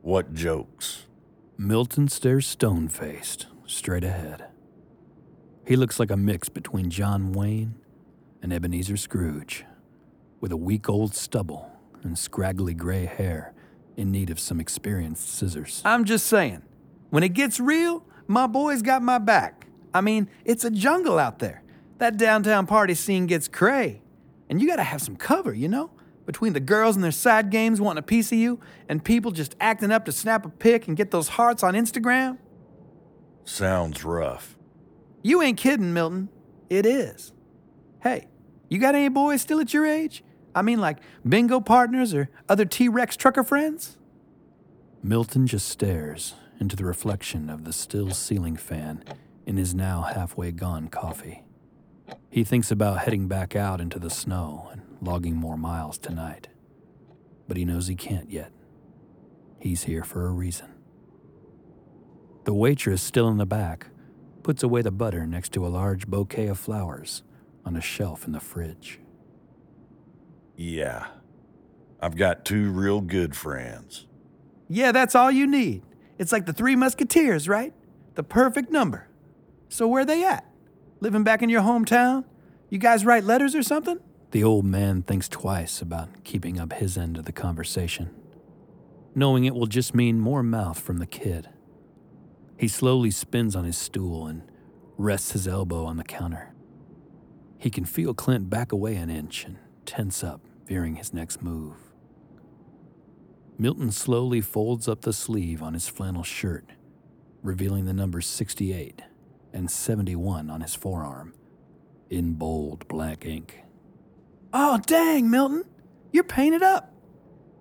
What 0.00 0.34
jokes? 0.34 1.06
Milton 1.56 2.08
stares 2.08 2.46
stone 2.46 2.88
faced, 2.88 3.46
straight 3.66 4.02
ahead. 4.04 4.46
He 5.64 5.76
looks 5.76 6.00
like 6.00 6.10
a 6.10 6.16
mix 6.16 6.48
between 6.48 6.90
John 6.90 7.32
Wayne 7.32 7.76
and 8.42 8.52
Ebenezer 8.52 8.96
Scrooge, 8.96 9.64
with 10.40 10.50
a 10.50 10.56
week 10.56 10.88
old 10.88 11.14
stubble 11.14 11.70
and 12.02 12.18
scraggly 12.18 12.74
gray 12.74 13.06
hair 13.06 13.54
in 13.96 14.10
need 14.10 14.30
of 14.30 14.40
some 14.40 14.60
experienced 14.60 15.28
scissors. 15.28 15.82
I'm 15.84 16.04
just 16.04 16.26
saying, 16.26 16.62
when 17.10 17.22
it 17.22 17.34
gets 17.34 17.60
real, 17.60 18.04
my 18.26 18.46
boys 18.46 18.82
got 18.82 19.02
my 19.02 19.18
back. 19.18 19.66
I 19.94 20.00
mean, 20.00 20.28
it's 20.44 20.64
a 20.64 20.70
jungle 20.70 21.18
out 21.18 21.38
there. 21.38 21.62
That 21.98 22.16
downtown 22.16 22.66
party 22.66 22.94
scene 22.94 23.26
gets 23.26 23.48
cray. 23.48 24.02
And 24.48 24.60
you 24.60 24.66
gotta 24.68 24.82
have 24.82 25.02
some 25.02 25.16
cover, 25.16 25.52
you 25.52 25.68
know? 25.68 25.90
Between 26.24 26.52
the 26.52 26.60
girls 26.60 26.94
and 26.94 27.04
their 27.04 27.10
side 27.10 27.50
games 27.50 27.80
wanting 27.80 27.98
a 27.98 28.02
piece 28.06 28.32
of 28.32 28.38
you, 28.38 28.60
and 28.88 29.04
people 29.04 29.32
just 29.32 29.56
acting 29.60 29.90
up 29.90 30.04
to 30.04 30.12
snap 30.12 30.46
a 30.46 30.48
pic 30.48 30.86
and 30.86 30.96
get 30.96 31.10
those 31.10 31.28
hearts 31.28 31.62
on 31.62 31.74
Instagram. 31.74 32.38
Sounds 33.44 34.04
rough. 34.04 34.56
You 35.22 35.42
ain't 35.42 35.58
kidding, 35.58 35.92
Milton. 35.92 36.28
It 36.70 36.86
is. 36.86 37.32
Hey, 38.02 38.28
you 38.68 38.78
got 38.78 38.94
any 38.94 39.08
boys 39.08 39.42
still 39.42 39.60
at 39.60 39.74
your 39.74 39.84
age? 39.84 40.24
I 40.54 40.62
mean, 40.62 40.80
like 40.80 40.98
bingo 41.26 41.60
partners 41.60 42.14
or 42.14 42.28
other 42.48 42.64
T 42.64 42.88
Rex 42.88 43.16
trucker 43.16 43.42
friends? 43.42 43.96
Milton 45.02 45.46
just 45.46 45.68
stares 45.68 46.34
into 46.60 46.76
the 46.76 46.84
reflection 46.84 47.50
of 47.50 47.64
the 47.64 47.72
still 47.72 48.10
ceiling 48.10 48.56
fan 48.56 49.02
in 49.46 49.56
his 49.56 49.74
now 49.74 50.02
halfway 50.02 50.52
gone 50.52 50.88
coffee. 50.88 51.42
He 52.30 52.44
thinks 52.44 52.70
about 52.70 52.98
heading 52.98 53.26
back 53.26 53.56
out 53.56 53.80
into 53.80 53.98
the 53.98 54.10
snow 54.10 54.68
and 54.70 54.82
logging 55.00 55.36
more 55.36 55.56
miles 55.56 55.98
tonight. 55.98 56.48
But 57.48 57.56
he 57.56 57.64
knows 57.64 57.88
he 57.88 57.96
can't 57.96 58.30
yet. 58.30 58.52
He's 59.58 59.84
here 59.84 60.04
for 60.04 60.26
a 60.26 60.30
reason. 60.30 60.68
The 62.44 62.54
waitress, 62.54 63.02
still 63.02 63.28
in 63.28 63.38
the 63.38 63.46
back, 63.46 63.88
puts 64.42 64.62
away 64.62 64.82
the 64.82 64.90
butter 64.90 65.26
next 65.26 65.52
to 65.52 65.66
a 65.66 65.68
large 65.68 66.06
bouquet 66.06 66.48
of 66.48 66.58
flowers 66.58 67.22
on 67.64 67.76
a 67.76 67.80
shelf 67.80 68.26
in 68.26 68.32
the 68.32 68.40
fridge. 68.40 69.00
Yeah. 70.62 71.08
I've 72.00 72.14
got 72.14 72.44
two 72.44 72.70
real 72.70 73.00
good 73.00 73.34
friends. 73.36 74.06
Yeah, 74.68 74.92
that's 74.92 75.16
all 75.16 75.28
you 75.28 75.44
need. 75.44 75.82
It's 76.18 76.30
like 76.30 76.46
the 76.46 76.52
Three 76.52 76.76
Musketeers, 76.76 77.48
right? 77.48 77.74
The 78.14 78.22
perfect 78.22 78.70
number. 78.70 79.08
So 79.68 79.88
where 79.88 80.02
are 80.02 80.06
they 80.06 80.24
at? 80.24 80.46
Living 81.00 81.24
back 81.24 81.42
in 81.42 81.48
your 81.48 81.62
hometown? 81.62 82.24
You 82.70 82.78
guys 82.78 83.04
write 83.04 83.24
letters 83.24 83.56
or 83.56 83.64
something? 83.64 83.98
The 84.30 84.44
old 84.44 84.64
man 84.64 85.02
thinks 85.02 85.28
twice 85.28 85.82
about 85.82 86.22
keeping 86.22 86.60
up 86.60 86.74
his 86.74 86.96
end 86.96 87.18
of 87.18 87.24
the 87.24 87.32
conversation, 87.32 88.10
knowing 89.16 89.44
it 89.44 89.56
will 89.56 89.66
just 89.66 89.96
mean 89.96 90.20
more 90.20 90.44
mouth 90.44 90.78
from 90.78 90.98
the 90.98 91.06
kid. 91.06 91.48
He 92.56 92.68
slowly 92.68 93.10
spins 93.10 93.56
on 93.56 93.64
his 93.64 93.76
stool 93.76 94.28
and 94.28 94.42
rests 94.96 95.32
his 95.32 95.48
elbow 95.48 95.84
on 95.86 95.96
the 95.96 96.04
counter. 96.04 96.54
He 97.58 97.68
can 97.68 97.84
feel 97.84 98.14
Clint 98.14 98.48
back 98.48 98.70
away 98.70 98.94
an 98.94 99.10
inch 99.10 99.44
and 99.44 99.58
tense 99.84 100.22
up, 100.22 100.40
fearing 100.64 100.96
his 100.96 101.12
next 101.12 101.42
move. 101.42 101.76
Milton 103.58 103.90
slowly 103.92 104.40
folds 104.40 104.88
up 104.88 105.02
the 105.02 105.12
sleeve 105.12 105.62
on 105.62 105.74
his 105.74 105.88
flannel 105.88 106.22
shirt, 106.22 106.64
revealing 107.42 107.84
the 107.84 107.92
numbers 107.92 108.26
68 108.26 109.02
and 109.52 109.70
71 109.70 110.50
on 110.50 110.60
his 110.62 110.74
forearm 110.74 111.34
in 112.10 112.34
bold 112.34 112.86
black 112.88 113.24
ink. 113.24 113.60
Oh, 114.52 114.80
dang, 114.86 115.30
Milton. 115.30 115.64
You're 116.12 116.24
painted 116.24 116.62
up. 116.62 116.92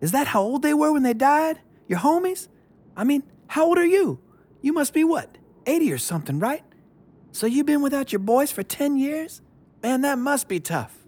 Is 0.02 0.12
that 0.12 0.28
how 0.28 0.42
old 0.42 0.62
they 0.62 0.74
were 0.74 0.92
when 0.92 1.04
they 1.04 1.14
died? 1.14 1.60
Your 1.88 2.00
homies? 2.00 2.48
I 2.98 3.04
mean, 3.04 3.24
how 3.48 3.66
old 3.66 3.78
are 3.78 3.86
you? 3.86 4.20
You 4.62 4.74
must 4.74 4.94
be 4.94 5.04
what, 5.04 5.38
80 5.66 5.92
or 5.94 5.98
something, 5.98 6.40
right? 6.40 6.64
So 7.32 7.48
you've 7.48 7.66
been 7.66 7.82
without 7.82 8.12
your 8.12 8.20
boys 8.20 8.52
for 8.52 8.64
10 8.64 8.98
years? 8.98 9.42
Man, 9.82 10.02
that 10.02 10.18
must 10.18 10.48
be 10.48 10.60
tough. 10.60 11.01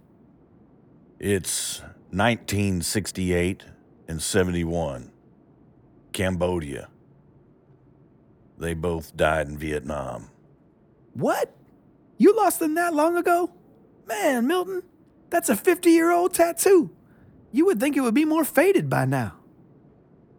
It's 1.25 1.79
1968 2.09 3.63
and 4.09 4.21
71. 4.21 5.09
Cambodia. 6.11 6.89
They 8.57 8.73
both 8.73 9.15
died 9.15 9.47
in 9.47 9.57
Vietnam. 9.57 10.31
What? 11.13 11.55
You 12.17 12.35
lost 12.35 12.59
them 12.59 12.75
that 12.75 12.93
long 12.93 13.15
ago? 13.15 13.53
Man, 14.05 14.47
Milton, 14.47 14.83
that's 15.29 15.47
a 15.47 15.55
50 15.55 15.91
year 15.91 16.11
old 16.11 16.33
tattoo. 16.33 16.91
You 17.53 17.67
would 17.67 17.79
think 17.79 17.95
it 17.95 18.01
would 18.01 18.13
be 18.13 18.25
more 18.25 18.43
faded 18.43 18.89
by 18.89 19.05
now. 19.05 19.37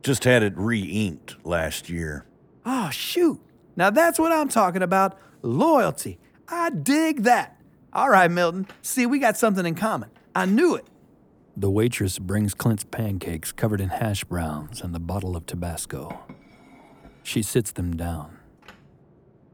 Just 0.02 0.24
had 0.24 0.42
it 0.42 0.52
re 0.54 0.82
inked 0.82 1.36
last 1.46 1.88
year. 1.88 2.26
Oh, 2.66 2.90
shoot. 2.90 3.40
Now 3.74 3.88
that's 3.88 4.18
what 4.18 4.32
I'm 4.32 4.50
talking 4.50 4.82
about 4.82 5.18
loyalty. 5.40 6.18
I 6.46 6.68
dig 6.68 7.22
that. 7.22 7.58
All 7.90 8.10
right, 8.10 8.30
Milton. 8.30 8.66
See, 8.82 9.06
we 9.06 9.18
got 9.18 9.38
something 9.38 9.64
in 9.64 9.76
common. 9.76 10.10
I 10.34 10.46
knew 10.46 10.74
it. 10.74 10.86
The 11.56 11.70
waitress 11.70 12.18
brings 12.18 12.54
Clint's 12.54 12.82
pancakes 12.82 13.52
covered 13.52 13.80
in 13.80 13.90
hash 13.90 14.24
browns 14.24 14.80
and 14.80 14.92
the 14.92 14.98
bottle 14.98 15.36
of 15.36 15.46
Tabasco. 15.46 16.24
She 17.22 17.42
sits 17.42 17.70
them 17.70 17.96
down. 17.96 18.38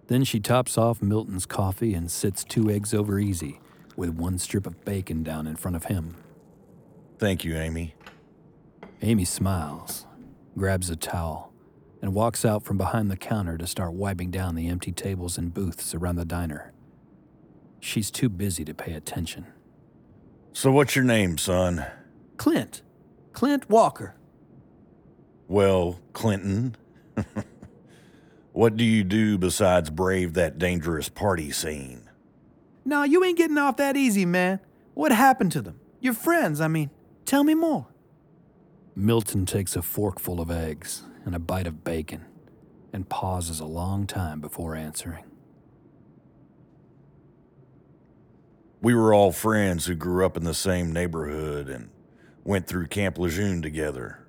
Then 0.07 0.25
she 0.25 0.41
tops 0.41 0.79
off 0.79 1.03
Milton's 1.03 1.45
coffee 1.45 1.93
and 1.93 2.11
sits 2.11 2.43
two 2.43 2.71
eggs 2.71 2.95
over 2.95 3.19
easy 3.19 3.61
with 3.95 4.11
one 4.11 4.39
strip 4.39 4.67
of 4.67 4.83
bacon 4.85 5.23
down 5.23 5.47
in 5.47 5.57
front 5.57 5.77
of 5.77 5.85
him. 5.85 6.17
Thank 7.19 7.45
you, 7.45 7.55
Amy. 7.57 7.95
Amy 9.03 9.27
smiles, 9.27 10.07
grabs 10.57 10.89
a 10.89 10.97
towel, 10.97 11.53
and 12.01 12.15
walks 12.15 12.47
out 12.47 12.65
from 12.65 12.79
behind 12.79 13.11
the 13.11 13.17
counter 13.17 13.59
to 13.59 13.67
start 13.67 13.93
wiping 13.93 14.31
down 14.31 14.55
the 14.55 14.69
empty 14.69 14.93
tables 14.93 15.37
and 15.37 15.53
booths 15.53 15.95
around 15.95 16.17
the 16.17 16.25
diner. 16.25 16.73
She's 17.79 18.11
too 18.11 18.31
busy 18.31 18.65
to 18.65 18.75
pay 18.75 18.95
attention. 18.95 19.47
So, 20.53 20.73
what's 20.73 20.97
your 20.97 21.05
name, 21.05 21.39
son? 21.39 21.87
Clint. 22.37 22.83
Clint 23.33 23.71
Walker. 23.71 24.17
Well, 25.47 26.01
Clinton. 26.13 26.77
what 28.53 28.77
do 28.77 28.85
you 28.85 29.05
do 29.05 29.39
besides 29.39 29.91
brave 29.91 30.35
that 30.35 30.59
dangerous 30.59 31.09
party 31.09 31.51
scene? 31.53 32.09
No, 32.85 33.05
you 33.05 33.25
ain't 33.25 33.39
getting 33.39 33.59
off 33.59 33.77
that 33.77 33.97
easy, 33.97 34.27
man. 34.27 34.61
What 34.95 35.13
happened 35.13 35.53
to 35.53 35.63
them? 35.63 35.79
Your 36.01 36.15
friends, 36.15 36.61
I 36.61 36.69
mean. 36.69 36.91
Tell 37.25 37.45
me 37.45 37.55
more. 37.55 37.87
Milton 38.97 39.47
takes 39.47 39.77
a 39.77 39.83
forkful 39.83 40.41
of 40.41 40.51
eggs 40.51 41.05
and 41.25 41.35
a 41.35 41.39
bite 41.39 41.67
of 41.67 41.85
bacon 41.85 42.25
and 42.93 43.09
pauses 43.09 43.61
a 43.61 43.67
long 43.67 44.07
time 44.07 44.41
before 44.41 44.75
answering. 44.75 45.25
We 48.83 48.95
were 48.95 49.13
all 49.13 49.31
friends 49.31 49.85
who 49.87 49.95
grew 49.95 50.25
up 50.25 50.39
in 50.39 50.45
the 50.45 50.55
same 50.55 50.91
neighborhood 50.91 51.69
and 51.69 51.91
went 52.45 52.67
through 52.67 52.87
Camp 52.87 53.19
Lejeune 53.19 53.61
together. 53.61 54.21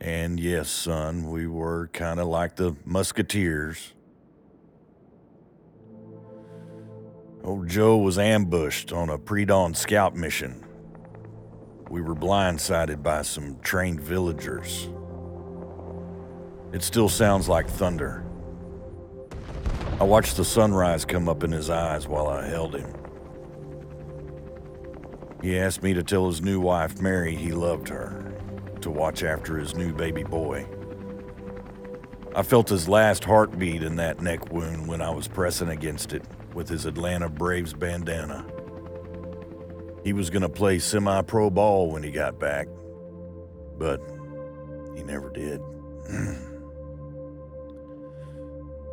And 0.00 0.40
yes, 0.40 0.68
son, 0.68 1.30
we 1.30 1.46
were 1.46 1.88
kind 1.92 2.18
of 2.18 2.26
like 2.26 2.56
the 2.56 2.74
Musketeers. 2.84 3.92
Old 7.44 7.68
Joe 7.68 7.98
was 7.98 8.18
ambushed 8.18 8.92
on 8.92 9.08
a 9.10 9.18
pre 9.18 9.44
dawn 9.44 9.74
scout 9.74 10.16
mission. 10.16 10.64
We 11.88 12.00
were 12.00 12.16
blindsided 12.16 13.00
by 13.02 13.22
some 13.22 13.60
trained 13.60 14.00
villagers. 14.00 14.88
It 16.72 16.82
still 16.82 17.08
sounds 17.08 17.48
like 17.48 17.68
thunder. 17.68 18.24
I 20.00 20.04
watched 20.04 20.36
the 20.36 20.44
sunrise 20.44 21.04
come 21.04 21.28
up 21.28 21.44
in 21.44 21.52
his 21.52 21.70
eyes 21.70 22.08
while 22.08 22.26
I 22.26 22.48
held 22.48 22.74
him. 22.74 23.01
He 25.42 25.58
asked 25.58 25.82
me 25.82 25.92
to 25.94 26.04
tell 26.04 26.28
his 26.28 26.40
new 26.40 26.60
wife, 26.60 27.00
Mary, 27.00 27.34
he 27.34 27.50
loved 27.50 27.88
her, 27.88 28.32
to 28.80 28.90
watch 28.90 29.24
after 29.24 29.58
his 29.58 29.74
new 29.74 29.92
baby 29.92 30.22
boy. 30.22 30.66
I 32.34 32.42
felt 32.42 32.68
his 32.68 32.88
last 32.88 33.24
heartbeat 33.24 33.82
in 33.82 33.96
that 33.96 34.20
neck 34.20 34.52
wound 34.52 34.86
when 34.86 35.02
I 35.02 35.10
was 35.10 35.26
pressing 35.26 35.68
against 35.68 36.12
it 36.12 36.22
with 36.54 36.68
his 36.68 36.86
Atlanta 36.86 37.28
Braves 37.28 37.74
bandana. 37.74 38.46
He 40.04 40.12
was 40.12 40.30
going 40.30 40.42
to 40.42 40.48
play 40.48 40.78
semi 40.78 41.22
pro 41.22 41.50
ball 41.50 41.90
when 41.90 42.04
he 42.04 42.12
got 42.12 42.38
back, 42.38 42.68
but 43.78 44.00
he 44.96 45.02
never 45.02 45.28
did. 45.30 45.60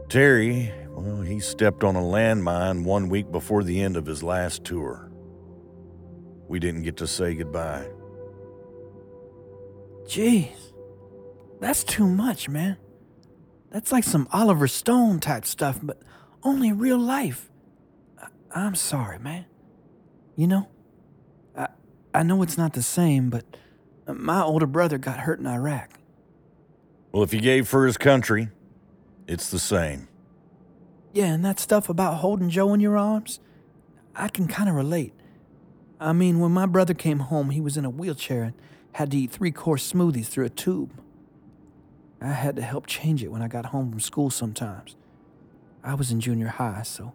Terry, 0.09 0.73
well, 0.89 1.21
he 1.21 1.39
stepped 1.39 1.83
on 1.83 1.95
a 1.95 2.01
landmine 2.01 2.83
one 2.83 3.07
week 3.07 3.31
before 3.31 3.63
the 3.63 3.81
end 3.81 3.95
of 3.95 4.07
his 4.07 4.23
last 4.23 4.63
tour. 4.63 5.08
We 6.49 6.59
didn't 6.59 6.81
get 6.81 6.97
to 6.97 7.07
say 7.07 7.35
goodbye. 7.35 7.87
Jeez. 10.05 10.49
That's 11.61 11.83
too 11.83 12.07
much, 12.07 12.49
man. 12.49 12.77
That's 13.69 13.91
like 13.91 14.03
some 14.03 14.27
Oliver 14.31 14.67
Stone 14.67 15.19
type 15.19 15.45
stuff, 15.45 15.79
but 15.81 16.01
only 16.41 16.71
real 16.73 16.97
life. 16.97 17.49
I- 18.17 18.27
I'm 18.51 18.73
sorry, 18.75 19.19
man. 19.19 19.45
You 20.35 20.47
know, 20.47 20.67
I, 21.55 21.67
I 22.13 22.23
know 22.23 22.41
it's 22.41 22.57
not 22.57 22.73
the 22.73 22.81
same, 22.81 23.29
but 23.29 23.45
my 24.07 24.41
older 24.41 24.65
brother 24.65 24.97
got 24.97 25.19
hurt 25.19 25.39
in 25.39 25.45
Iraq. 25.45 25.91
Well, 27.11 27.21
if 27.23 27.31
he 27.31 27.39
gave 27.39 27.67
for 27.67 27.85
his 27.85 27.97
country, 27.97 28.49
it's 29.27 29.51
the 29.51 29.59
same. 29.59 30.07
Yeah, 31.13 31.25
and 31.25 31.45
that 31.45 31.59
stuff 31.59 31.89
about 31.89 32.15
holding 32.17 32.49
Joe 32.49 32.73
in 32.73 32.79
your 32.79 32.97
arms, 32.97 33.39
I 34.15 34.29
can 34.29 34.47
kind 34.47 34.67
of 34.69 34.73
relate. 34.75 35.13
I 35.99 36.13
mean, 36.13 36.39
when 36.39 36.51
my 36.51 36.65
brother 36.65 36.93
came 36.93 37.19
home, 37.19 37.49
he 37.49 37.59
was 37.59 37.75
in 37.75 37.85
a 37.85 37.89
wheelchair 37.89 38.43
and 38.43 38.53
had 38.93 39.11
to 39.11 39.17
eat 39.17 39.31
three 39.31 39.51
course 39.51 39.91
smoothies 39.91 40.27
through 40.27 40.45
a 40.45 40.49
tube. 40.49 40.93
I 42.21 42.31
had 42.31 42.55
to 42.55 42.61
help 42.61 42.87
change 42.87 43.23
it 43.23 43.31
when 43.31 43.41
I 43.41 43.47
got 43.47 43.67
home 43.67 43.91
from 43.91 43.99
school 43.99 44.29
sometimes. 44.29 44.95
I 45.83 45.93
was 45.93 46.11
in 46.11 46.19
junior 46.19 46.47
high, 46.47 46.83
so 46.83 47.13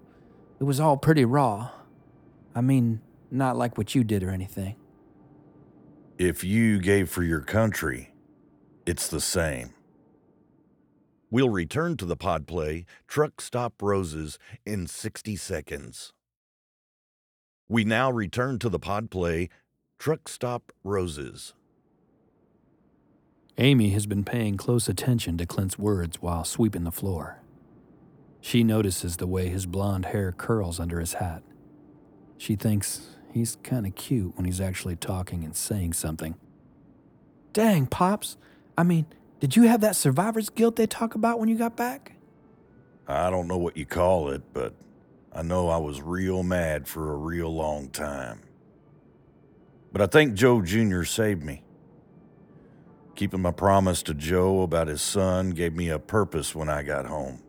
it 0.58 0.64
was 0.64 0.80
all 0.80 0.96
pretty 0.96 1.24
raw. 1.24 1.70
I 2.54 2.60
mean, 2.60 3.00
not 3.30 3.56
like 3.56 3.76
what 3.76 3.94
you 3.94 4.04
did 4.04 4.22
or 4.22 4.30
anything. 4.30 4.76
If 6.18 6.44
you 6.44 6.78
gave 6.78 7.10
for 7.10 7.22
your 7.22 7.40
country, 7.40 8.14
it's 8.86 9.08
the 9.08 9.20
same. 9.20 9.74
We'll 11.30 11.50
return 11.50 11.96
to 11.96 12.04
the 12.04 12.16
pod 12.16 12.46
play 12.46 12.86
Truck 13.08 13.40
Stop 13.40 13.82
Roses 13.82 14.38
in 14.64 14.86
60 14.86 15.36
seconds. 15.36 16.12
We 17.68 17.84
now 17.84 18.10
return 18.10 18.58
to 18.58 18.68
the 18.68 18.78
pod 18.78 19.10
play 19.10 19.48
Truck 19.98 20.28
Stop 20.28 20.70
Roses. 20.82 21.54
Amy 23.56 23.90
has 23.90 24.04
been 24.06 24.24
paying 24.24 24.56
close 24.56 24.88
attention 24.88 25.38
to 25.38 25.46
Clint's 25.46 25.78
words 25.78 26.20
while 26.20 26.44
sweeping 26.44 26.84
the 26.84 26.90
floor. 26.90 27.40
She 28.40 28.64
notices 28.64 29.16
the 29.16 29.26
way 29.26 29.48
his 29.48 29.64
blonde 29.64 30.06
hair 30.06 30.30
curls 30.32 30.78
under 30.78 31.00
his 31.00 31.14
hat. 31.14 31.42
She 32.36 32.54
thinks 32.54 33.16
he's 33.32 33.56
kind 33.62 33.86
of 33.86 33.94
cute 33.94 34.36
when 34.36 34.44
he's 34.44 34.60
actually 34.60 34.96
talking 34.96 35.42
and 35.44 35.56
saying 35.56 35.94
something. 35.94 36.34
Dang, 37.54 37.86
Pops. 37.86 38.36
I 38.76 38.82
mean, 38.82 39.06
did 39.40 39.56
you 39.56 39.62
have 39.62 39.80
that 39.80 39.96
survivor's 39.96 40.50
guilt 40.50 40.76
they 40.76 40.86
talk 40.86 41.14
about 41.14 41.40
when 41.40 41.48
you 41.48 41.56
got 41.56 41.76
back? 41.76 42.16
I 43.08 43.30
don't 43.30 43.48
know 43.48 43.56
what 43.56 43.76
you 43.76 43.86
call 43.86 44.28
it, 44.28 44.42
but 44.52 44.74
I 45.34 45.42
know 45.42 45.68
I 45.68 45.78
was 45.78 46.00
real 46.00 46.42
mad 46.44 46.86
for 46.86 47.12
a 47.12 47.16
real 47.16 47.52
long 47.52 47.88
time. 47.88 48.42
But 49.92 50.00
I 50.00 50.06
think 50.06 50.34
Joe 50.34 50.62
Jr. 50.62 51.02
saved 51.02 51.42
me. 51.42 51.62
Keeping 53.16 53.42
my 53.42 53.50
promise 53.50 54.02
to 54.04 54.14
Joe 54.14 54.62
about 54.62 54.88
his 54.88 55.02
son 55.02 55.50
gave 55.50 55.74
me 55.74 55.88
a 55.88 55.98
purpose 55.98 56.54
when 56.54 56.68
I 56.68 56.82
got 56.82 57.06
home. 57.06 57.42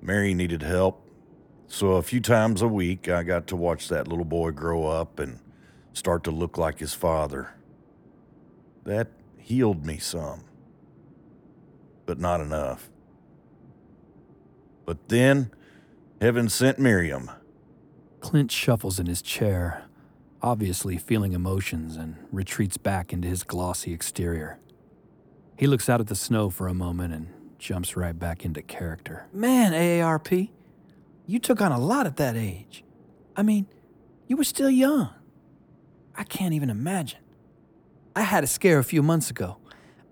Mary 0.00 0.32
needed 0.32 0.62
help, 0.62 1.06
so 1.66 1.92
a 1.92 2.02
few 2.02 2.20
times 2.20 2.62
a 2.62 2.68
week 2.68 3.08
I 3.08 3.22
got 3.22 3.46
to 3.48 3.56
watch 3.56 3.88
that 3.88 4.08
little 4.08 4.24
boy 4.24 4.52
grow 4.52 4.86
up 4.86 5.18
and 5.18 5.40
start 5.92 6.24
to 6.24 6.30
look 6.30 6.56
like 6.56 6.78
his 6.78 6.94
father. 6.94 7.54
That 8.84 9.08
healed 9.36 9.84
me 9.84 9.98
some, 9.98 10.44
but 12.06 12.18
not 12.18 12.40
enough. 12.40 12.90
But 14.86 15.08
then, 15.08 15.50
heaven 16.20 16.48
sent 16.48 16.78
Miriam. 16.78 17.30
Clint 18.20 18.50
shuffles 18.50 18.98
in 18.98 19.06
his 19.06 19.22
chair, 19.22 19.84
obviously 20.42 20.98
feeling 20.98 21.32
emotions, 21.32 21.96
and 21.96 22.16
retreats 22.32 22.76
back 22.76 23.12
into 23.12 23.28
his 23.28 23.44
glossy 23.44 23.92
exterior. 23.92 24.58
He 25.56 25.66
looks 25.66 25.88
out 25.88 26.00
at 26.00 26.06
the 26.08 26.14
snow 26.14 26.50
for 26.50 26.68
a 26.68 26.74
moment 26.74 27.14
and 27.14 27.28
jumps 27.58 27.96
right 27.96 28.16
back 28.16 28.44
into 28.44 28.62
character. 28.62 29.26
Man, 29.32 29.72
AARP, 29.72 30.50
you 31.26 31.38
took 31.38 31.60
on 31.60 31.72
a 31.72 31.78
lot 31.78 32.06
at 32.06 32.16
that 32.16 32.36
age. 32.36 32.84
I 33.36 33.42
mean, 33.42 33.66
you 34.26 34.36
were 34.36 34.44
still 34.44 34.70
young. 34.70 35.10
I 36.16 36.24
can't 36.24 36.54
even 36.54 36.70
imagine. 36.70 37.20
I 38.16 38.22
had 38.22 38.42
a 38.42 38.48
scare 38.48 38.78
a 38.78 38.84
few 38.84 39.02
months 39.02 39.30
ago. 39.30 39.58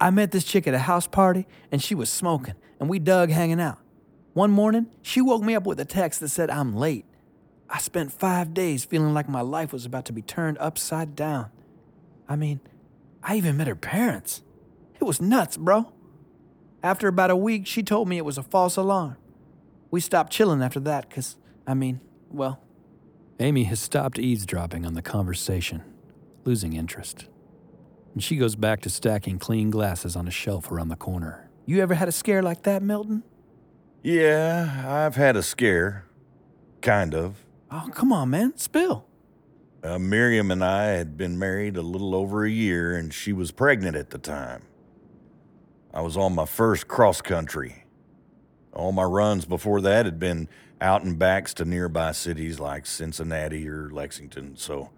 I 0.00 0.10
met 0.10 0.30
this 0.30 0.44
chick 0.44 0.66
at 0.68 0.74
a 0.74 0.78
house 0.78 1.06
party, 1.06 1.46
and 1.72 1.82
she 1.82 1.94
was 1.94 2.10
smoking, 2.10 2.54
and 2.78 2.88
we 2.88 2.98
dug 2.98 3.30
hanging 3.30 3.60
out. 3.60 3.78
One 4.36 4.50
morning, 4.50 4.88
she 5.00 5.22
woke 5.22 5.42
me 5.42 5.54
up 5.54 5.64
with 5.64 5.80
a 5.80 5.86
text 5.86 6.20
that 6.20 6.28
said 6.28 6.50
I'm 6.50 6.76
late. 6.76 7.06
I 7.70 7.78
spent 7.78 8.12
five 8.12 8.52
days 8.52 8.84
feeling 8.84 9.14
like 9.14 9.30
my 9.30 9.40
life 9.40 9.72
was 9.72 9.86
about 9.86 10.04
to 10.04 10.12
be 10.12 10.20
turned 10.20 10.58
upside 10.58 11.16
down. 11.16 11.48
I 12.28 12.36
mean, 12.36 12.60
I 13.22 13.36
even 13.36 13.56
met 13.56 13.66
her 13.66 13.74
parents. 13.74 14.42
It 15.00 15.04
was 15.04 15.22
nuts, 15.22 15.56
bro. 15.56 15.90
After 16.82 17.08
about 17.08 17.30
a 17.30 17.34
week, 17.34 17.66
she 17.66 17.82
told 17.82 18.08
me 18.08 18.18
it 18.18 18.26
was 18.26 18.36
a 18.36 18.42
false 18.42 18.76
alarm. 18.76 19.16
We 19.90 20.02
stopped 20.02 20.34
chilling 20.34 20.62
after 20.62 20.80
that 20.80 21.08
because, 21.08 21.38
I 21.66 21.72
mean, 21.72 22.02
well, 22.28 22.60
Amy 23.40 23.64
has 23.64 23.80
stopped 23.80 24.18
eavesdropping 24.18 24.84
on 24.84 24.92
the 24.92 25.00
conversation, 25.00 25.82
losing 26.44 26.74
interest. 26.74 27.26
And 28.12 28.22
she 28.22 28.36
goes 28.36 28.54
back 28.54 28.82
to 28.82 28.90
stacking 28.90 29.38
clean 29.38 29.70
glasses 29.70 30.14
on 30.14 30.28
a 30.28 30.30
shelf 30.30 30.70
around 30.70 30.88
the 30.88 30.96
corner. 30.96 31.48
you 31.64 31.80
ever 31.80 31.94
had 31.94 32.06
a 32.06 32.12
scare 32.12 32.42
like 32.42 32.64
that, 32.64 32.82
Milton? 32.82 33.22
Yeah, 34.02 34.84
I've 34.86 35.16
had 35.16 35.36
a 35.36 35.42
scare. 35.42 36.04
Kind 36.82 37.14
of. 37.14 37.44
Oh, 37.70 37.88
come 37.92 38.12
on, 38.12 38.30
man, 38.30 38.56
spill. 38.56 39.06
Uh, 39.82 39.98
Miriam 39.98 40.50
and 40.50 40.64
I 40.64 40.84
had 40.86 41.16
been 41.16 41.38
married 41.38 41.76
a 41.76 41.82
little 41.82 42.14
over 42.14 42.44
a 42.44 42.50
year, 42.50 42.96
and 42.96 43.12
she 43.12 43.32
was 43.32 43.50
pregnant 43.50 43.96
at 43.96 44.10
the 44.10 44.18
time. 44.18 44.62
I 45.94 46.00
was 46.02 46.16
on 46.16 46.34
my 46.34 46.46
first 46.46 46.88
cross 46.88 47.20
country. 47.22 47.84
All 48.72 48.92
my 48.92 49.04
runs 49.04 49.44
before 49.46 49.80
that 49.82 50.04
had 50.04 50.18
been 50.18 50.48
out 50.80 51.02
and 51.04 51.18
backs 51.18 51.54
to 51.54 51.64
nearby 51.64 52.12
cities 52.12 52.60
like 52.60 52.86
Cincinnati 52.86 53.68
or 53.68 53.90
Lexington, 53.90 54.56
so 54.56 54.90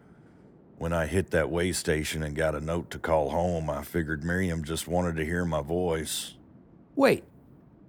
When 0.78 0.92
I 0.92 1.06
hit 1.06 1.30
that 1.30 1.50
way 1.50 1.72
station 1.72 2.22
and 2.22 2.37
got 2.37 2.54
a 2.54 2.61
note 2.61 2.90
to 2.90 2.98
call 3.00 3.30
home, 3.30 3.68
I 3.70 3.82
figured 3.82 4.22
Miriam 4.24 4.62
just 4.64 4.87
wanted 4.87 5.16
to 5.16 5.24
hear 5.24 5.44
my 5.44 5.61
voice. 5.62 6.34
Wait. 6.94 7.24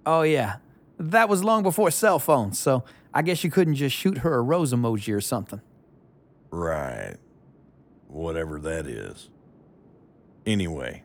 Oh, 0.06 0.22
yeah. 0.22 0.56
That 1.00 1.30
was 1.30 1.42
long 1.42 1.62
before 1.62 1.90
cell 1.90 2.18
phones, 2.18 2.58
so 2.58 2.84
I 3.14 3.22
guess 3.22 3.42
you 3.42 3.50
couldn't 3.50 3.76
just 3.76 3.96
shoot 3.96 4.18
her 4.18 4.34
a 4.34 4.42
rose 4.42 4.74
emoji 4.74 5.14
or 5.14 5.22
something. 5.22 5.62
Right. 6.50 7.16
Whatever 8.08 8.60
that 8.60 8.86
is. 8.86 9.30
Anyway, 10.44 11.04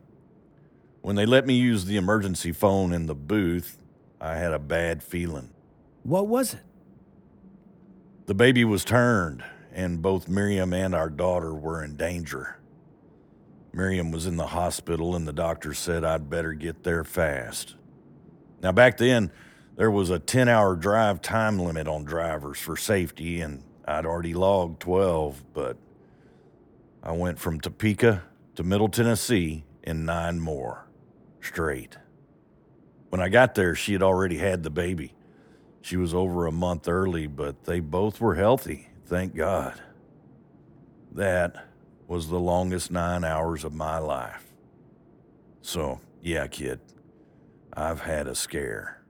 when 1.02 1.16
they 1.16 1.26
let 1.26 1.48
me 1.48 1.54
use 1.54 1.86
the 1.86 1.96
emergency 1.96 2.52
phone 2.52 2.92
in 2.92 3.06
the 3.06 3.16
booth, 3.16 3.78
I 4.20 4.36
had 4.36 4.52
a 4.52 4.60
bad 4.60 5.02
feeling. 5.02 5.52
What 6.04 6.28
was 6.28 6.56
it? 6.56 6.64
The 8.26 8.36
baby 8.36 8.66
was 8.66 8.84
turned, 8.84 9.46
and 9.72 10.02
both 10.02 10.28
Miriam 10.28 10.74
and 10.74 10.94
our 10.94 11.10
daughter 11.10 11.54
were 11.54 11.82
in 11.82 11.96
danger. 11.96 12.58
Miriam 13.72 14.12
was 14.12 14.26
in 14.26 14.36
the 14.36 14.48
hospital, 14.48 15.16
and 15.16 15.26
the 15.26 15.32
doctor 15.32 15.74
said 15.74 16.04
I'd 16.04 16.30
better 16.30 16.52
get 16.52 16.84
there 16.84 17.06
fast. 17.06 17.76
Now, 18.62 18.74
back 18.74 18.98
then, 18.98 19.32
there 19.76 19.92
was 19.92 20.10
a 20.10 20.20
10 20.20 20.48
hour 20.48 20.76
drive 20.76 21.22
time 21.22 21.60
limit 21.60 21.88
on 21.88 22.06
drivers 22.06 22.60
for 22.60 22.78
safety, 22.78 23.42
and 23.42 23.64
I'd 23.86 24.06
already 24.06 24.34
logged 24.34 24.80
12, 24.82 25.44
but 25.54 25.78
I 27.04 27.12
went 27.12 27.40
from 27.40 27.60
Topeka 27.60 28.24
to 28.56 28.64
Middle 28.64 28.90
Tennessee 28.90 29.66
in 29.84 30.06
nine 30.06 30.40
more 30.40 30.88
straight. 31.42 31.98
When 33.10 33.22
I 33.22 33.30
got 33.30 33.56
there, 33.56 33.76
she 33.76 33.94
had 33.94 34.02
already 34.02 34.38
had 34.38 34.64
the 34.64 34.70
baby. 34.70 35.14
She 35.82 35.98
was 35.98 36.14
over 36.14 36.48
a 36.48 36.52
month 36.52 36.88
early, 36.88 37.28
but 37.28 37.66
they 37.66 37.80
both 37.80 38.20
were 38.20 38.36
healthy, 38.36 38.90
thank 39.06 39.36
God. 39.36 39.80
That 41.12 41.68
was 42.08 42.30
the 42.30 42.40
longest 42.40 42.92
nine 42.92 43.24
hours 43.24 43.64
of 43.64 43.74
my 43.74 44.00
life. 44.00 44.44
So, 45.62 46.00
yeah, 46.22 46.48
kid, 46.48 46.80
I've 47.74 48.02
had 48.02 48.28
a 48.28 48.36
scare. 48.36 49.05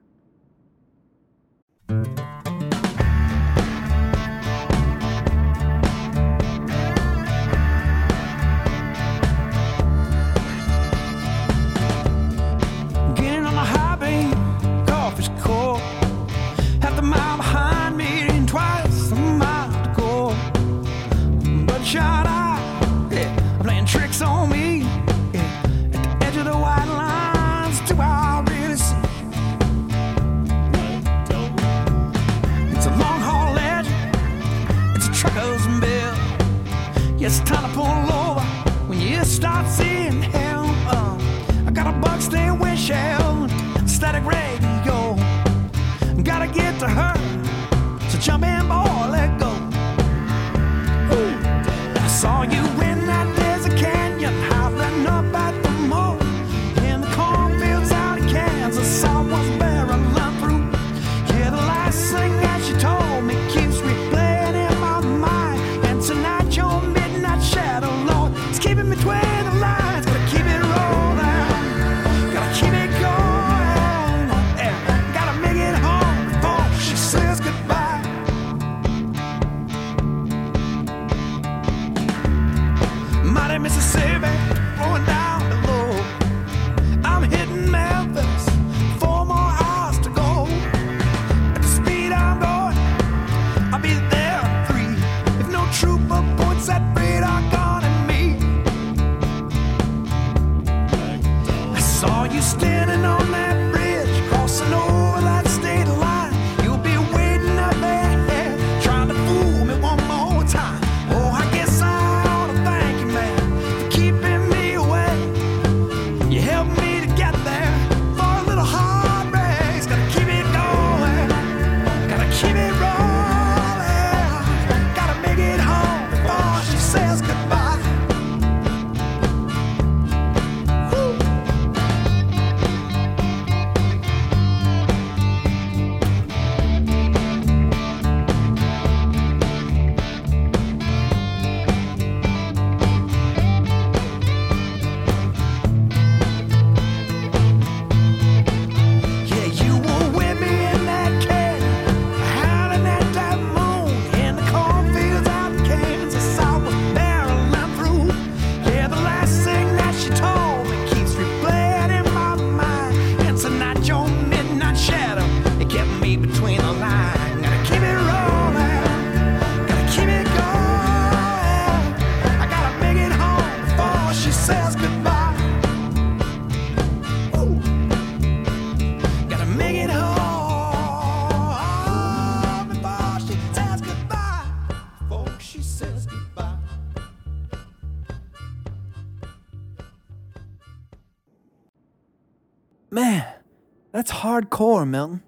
Hardcore, 194.41 194.87
Milton. 194.87 195.23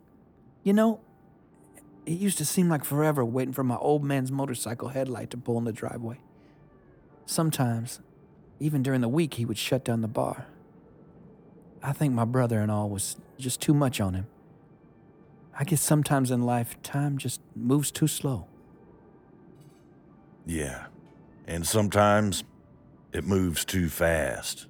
You 0.63 0.73
know, 0.73 0.99
it 2.05 2.13
used 2.13 2.37
to 2.39 2.45
seem 2.45 2.69
like 2.69 2.83
forever 2.83 3.23
waiting 3.23 3.53
for 3.53 3.63
my 3.63 3.77
old 3.77 4.03
man's 4.03 4.31
motorcycle 4.31 4.89
headlight 4.89 5.29
to 5.31 5.37
pull 5.37 5.57
in 5.57 5.63
the 5.63 5.71
driveway. 5.71 6.19
Sometimes, 7.25 7.99
even 8.59 8.83
during 8.83 9.01
the 9.01 9.09
week, 9.09 9.35
he 9.35 9.45
would 9.45 9.57
shut 9.57 9.83
down 9.85 10.01
the 10.01 10.07
bar. 10.07 10.47
I 11.83 11.93
think 11.93 12.13
my 12.13 12.25
brother 12.25 12.59
and 12.59 12.71
all 12.71 12.89
was 12.89 13.17
just 13.37 13.61
too 13.61 13.73
much 13.73 14.01
on 14.01 14.13
him. 14.13 14.27
I 15.59 15.63
guess 15.63 15.81
sometimes 15.81 16.31
in 16.31 16.43
life, 16.43 16.81
time 16.83 17.17
just 17.17 17.41
moves 17.55 17.91
too 17.91 18.07
slow. 18.07 18.47
Yeah. 20.45 20.85
And 21.45 21.65
sometimes 21.65 22.43
it 23.13 23.23
moves 23.25 23.65
too 23.65 23.89
fast. 23.89 24.67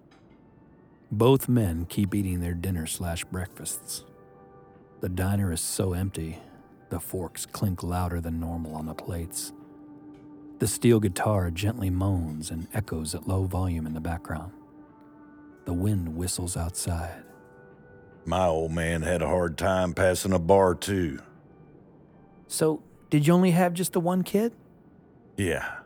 Both 1.12 1.48
men 1.48 1.86
keep 1.86 2.14
eating 2.14 2.40
their 2.40 2.54
dinner 2.54 2.86
slash 2.86 3.24
breakfasts. 3.26 4.04
The 5.00 5.10
diner 5.10 5.52
is 5.52 5.62
so 5.62 5.94
empty, 5.94 6.40
the 6.90 7.00
forks 7.00 7.46
clink 7.46 7.84
louder 7.84 8.20
than 8.20 8.40
normal 8.40 8.76
on 8.76 8.88
the 8.88 8.94
plates. 8.94 9.54
The 10.60 10.68
steel 10.68 11.00
guitar 11.00 11.52
gently 11.52 11.92
moans 11.92 12.50
and 12.50 12.68
echoes 12.74 13.14
at 13.14 13.28
low 13.28 13.44
volume 13.44 13.86
in 13.86 13.94
the 13.94 14.00
background. 14.00 14.54
The 15.66 15.74
wind 15.74 16.16
whistles 16.16 16.58
outside. 16.58 17.24
My 18.26 18.48
old 18.48 18.72
man 18.72 19.04
had 19.04 19.22
a 19.22 19.28
hard 19.28 19.58
time 19.58 19.94
passing 19.94 20.34
a 20.34 20.40
bar, 20.40 20.74
too. 20.74 21.20
So, 22.48 22.82
did 23.10 23.28
you 23.28 23.34
only 23.34 23.52
have 23.52 23.74
just 23.74 23.94
the 23.94 24.00
one 24.00 24.24
kid? 24.24 24.54
Yeah. 25.38 25.80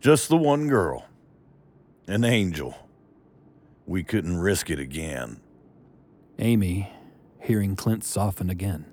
Just 0.00 0.28
the 0.28 0.36
one 0.36 0.68
girl. 0.68 1.06
An 2.06 2.24
angel. 2.24 2.76
We 3.86 4.02
couldn't 4.02 4.36
risk 4.36 4.68
it 4.68 4.78
again. 4.78 5.40
Amy, 6.38 6.92
hearing 7.42 7.74
Clint 7.74 8.04
soften 8.04 8.48
again, 8.48 8.86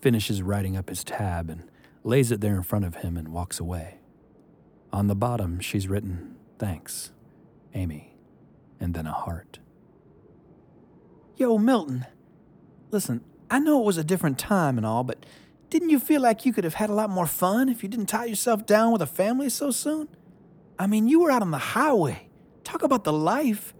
finishes 0.00 0.42
writing 0.42 0.76
up 0.76 0.88
his 0.88 1.02
tab 1.02 1.50
and 1.50 1.64
lays 2.04 2.30
it 2.30 2.40
there 2.40 2.56
in 2.56 2.62
front 2.62 2.84
of 2.84 2.96
him 2.96 3.16
and 3.16 3.28
walks 3.28 3.58
away. 3.58 3.98
On 4.92 5.08
the 5.08 5.16
bottom, 5.16 5.60
she's 5.60 5.88
written, 5.88 6.36
Thanks, 6.58 7.10
Amy, 7.74 8.16
and 8.80 8.94
then 8.94 9.06
a 9.06 9.12
heart. 9.12 9.58
Yo, 11.36 11.58
Milton. 11.58 12.06
Listen, 12.90 13.22
I 13.50 13.58
know 13.58 13.80
it 13.80 13.84
was 13.84 13.98
a 13.98 14.04
different 14.04 14.38
time 14.38 14.76
and 14.76 14.86
all, 14.86 15.04
but 15.04 15.26
didn't 15.68 15.90
you 15.90 15.98
feel 15.98 16.22
like 16.22 16.46
you 16.46 16.52
could 16.52 16.64
have 16.64 16.74
had 16.74 16.90
a 16.90 16.94
lot 16.94 17.10
more 17.10 17.26
fun 17.26 17.68
if 17.68 17.82
you 17.82 17.88
didn't 17.88 18.06
tie 18.06 18.24
yourself 18.24 18.66
down 18.66 18.92
with 18.92 19.02
a 19.02 19.06
family 19.06 19.48
so 19.48 19.70
soon? 19.70 20.08
I 20.78 20.86
mean, 20.86 21.08
you 21.08 21.20
were 21.20 21.30
out 21.30 21.42
on 21.42 21.50
the 21.50 21.58
highway. 21.58 22.28
Talk 22.64 22.82
about 22.82 23.04
the 23.04 23.12
life. 23.12 23.74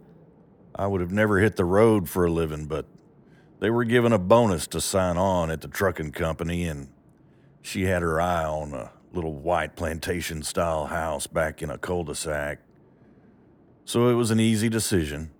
I 0.74 0.86
would 0.86 1.00
have 1.00 1.12
never 1.12 1.38
hit 1.38 1.56
the 1.56 1.64
road 1.64 2.08
for 2.08 2.26
a 2.26 2.30
living, 2.30 2.66
but 2.66 2.86
they 3.60 3.70
were 3.70 3.84
given 3.84 4.12
a 4.12 4.18
bonus 4.18 4.66
to 4.68 4.80
sign 4.80 5.16
on 5.16 5.50
at 5.50 5.60
the 5.60 5.68
trucking 5.68 6.12
company, 6.12 6.64
and 6.64 6.88
she 7.60 7.84
had 7.84 8.02
her 8.02 8.20
eye 8.20 8.44
on 8.44 8.72
a 8.72 8.92
little 9.12 9.34
white 9.34 9.74
plantation 9.74 10.42
style 10.42 10.86
house 10.86 11.26
back 11.26 11.62
in 11.62 11.70
a 11.70 11.78
cul 11.78 12.04
de 12.04 12.14
sac. 12.14 12.60
So 13.84 14.08
it 14.08 14.14
was 14.14 14.30
an 14.30 14.38
easy 14.38 14.68
decision. 14.68 15.30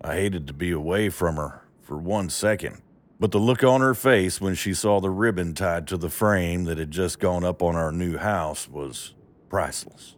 I 0.00 0.14
hated 0.14 0.46
to 0.46 0.52
be 0.52 0.70
away 0.70 1.08
from 1.08 1.36
her 1.36 1.64
for 1.82 1.98
one 1.98 2.30
second, 2.30 2.82
but 3.18 3.32
the 3.32 3.40
look 3.40 3.64
on 3.64 3.80
her 3.80 3.94
face 3.94 4.40
when 4.40 4.54
she 4.54 4.72
saw 4.72 5.00
the 5.00 5.10
ribbon 5.10 5.54
tied 5.54 5.88
to 5.88 5.96
the 5.96 6.08
frame 6.08 6.64
that 6.64 6.78
had 6.78 6.92
just 6.92 7.18
gone 7.18 7.44
up 7.44 7.62
on 7.62 7.74
our 7.74 7.90
new 7.90 8.16
house 8.16 8.68
was 8.68 9.14
priceless. 9.48 10.14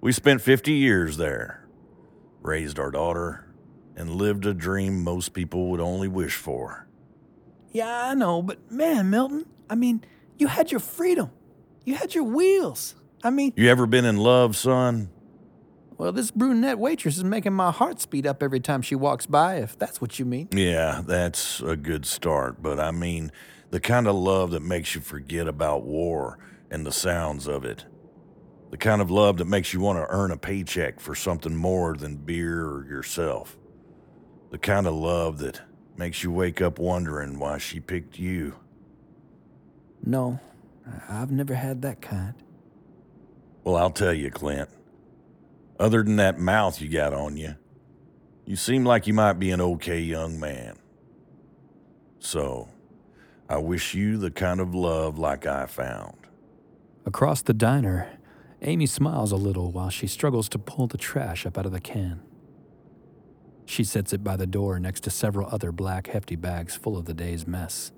We 0.00 0.12
spent 0.12 0.42
50 0.42 0.72
years 0.72 1.16
there, 1.16 1.66
raised 2.42 2.78
our 2.78 2.90
daughter, 2.90 3.47
and 3.98 4.10
lived 4.14 4.46
a 4.46 4.54
dream 4.54 5.02
most 5.02 5.34
people 5.34 5.66
would 5.70 5.80
only 5.80 6.08
wish 6.08 6.36
for. 6.36 6.86
Yeah, 7.72 8.06
I 8.10 8.14
know, 8.14 8.40
but 8.40 8.70
man, 8.70 9.10
Milton, 9.10 9.44
I 9.68 9.74
mean, 9.74 10.02
you 10.38 10.46
had 10.46 10.70
your 10.70 10.80
freedom. 10.80 11.30
You 11.84 11.96
had 11.96 12.14
your 12.14 12.24
wheels. 12.24 12.94
I 13.22 13.30
mean, 13.30 13.52
You 13.56 13.68
ever 13.68 13.86
been 13.86 14.04
in 14.04 14.16
love, 14.16 14.56
son? 14.56 15.10
well, 15.98 16.12
this 16.12 16.30
brunette 16.30 16.78
waitress 16.78 17.16
is 17.16 17.24
making 17.24 17.52
my 17.54 17.72
heart 17.72 18.00
speed 18.00 18.24
up 18.24 18.40
every 18.40 18.60
time 18.60 18.82
she 18.82 18.94
walks 18.94 19.26
by, 19.26 19.56
if 19.56 19.76
that's 19.76 20.00
what 20.00 20.16
you 20.20 20.24
mean. 20.24 20.48
Yeah, 20.52 21.02
that's 21.04 21.60
a 21.60 21.74
good 21.76 22.06
start, 22.06 22.62
but 22.62 22.78
I 22.78 22.92
mean 22.92 23.32
the 23.70 23.80
kind 23.80 24.06
of 24.06 24.14
love 24.14 24.52
that 24.52 24.62
makes 24.62 24.94
you 24.94 25.00
forget 25.00 25.48
about 25.48 25.82
war 25.82 26.38
and 26.70 26.86
the 26.86 26.92
sounds 26.92 27.48
of 27.48 27.64
it. 27.64 27.84
The 28.70 28.76
kind 28.76 29.02
of 29.02 29.10
love 29.10 29.38
that 29.38 29.46
makes 29.46 29.74
you 29.74 29.80
want 29.80 29.98
to 29.98 30.06
earn 30.08 30.30
a 30.30 30.36
paycheck 30.36 31.00
for 31.00 31.14
something 31.16 31.56
more 31.56 31.96
than 31.96 32.16
beer 32.16 32.64
or 32.66 32.86
yourself. 32.86 33.58
The 34.50 34.58
kind 34.58 34.86
of 34.86 34.94
love 34.94 35.38
that 35.38 35.60
makes 35.96 36.22
you 36.22 36.32
wake 36.32 36.60
up 36.60 36.78
wondering 36.78 37.38
why 37.38 37.58
she 37.58 37.80
picked 37.80 38.18
you. 38.18 38.56
No, 40.04 40.40
I've 41.08 41.30
never 41.30 41.54
had 41.54 41.82
that 41.82 42.00
kind. 42.00 42.34
Well, 43.64 43.76
I'll 43.76 43.90
tell 43.90 44.14
you, 44.14 44.30
Clint. 44.30 44.70
Other 45.78 46.02
than 46.02 46.16
that 46.16 46.38
mouth 46.38 46.80
you 46.80 46.88
got 46.88 47.12
on 47.12 47.36
you, 47.36 47.56
you 48.46 48.56
seem 48.56 48.84
like 48.84 49.06
you 49.06 49.14
might 49.14 49.34
be 49.34 49.50
an 49.50 49.60
okay 49.60 50.00
young 50.00 50.40
man. 50.40 50.78
So, 52.18 52.68
I 53.48 53.58
wish 53.58 53.94
you 53.94 54.16
the 54.16 54.30
kind 54.30 54.60
of 54.60 54.74
love 54.74 55.18
like 55.18 55.46
I 55.46 55.66
found. 55.66 56.16
Across 57.04 57.42
the 57.42 57.54
diner, 57.54 58.08
Amy 58.62 58.86
smiles 58.86 59.32
a 59.32 59.36
little 59.36 59.70
while 59.70 59.90
she 59.90 60.06
struggles 60.06 60.48
to 60.50 60.58
pull 60.58 60.86
the 60.86 60.98
trash 60.98 61.46
up 61.46 61.58
out 61.58 61.66
of 61.66 61.72
the 61.72 61.80
can. 61.80 62.22
She 63.68 63.84
sets 63.84 64.14
it 64.14 64.24
by 64.24 64.36
the 64.36 64.46
door 64.46 64.80
next 64.80 65.02
to 65.02 65.10
several 65.10 65.46
other 65.52 65.72
black, 65.72 66.06
hefty 66.06 66.36
bags 66.36 66.74
full 66.74 66.96
of 66.96 67.04
the 67.04 67.12
day's 67.12 67.46
mess. 67.46 67.92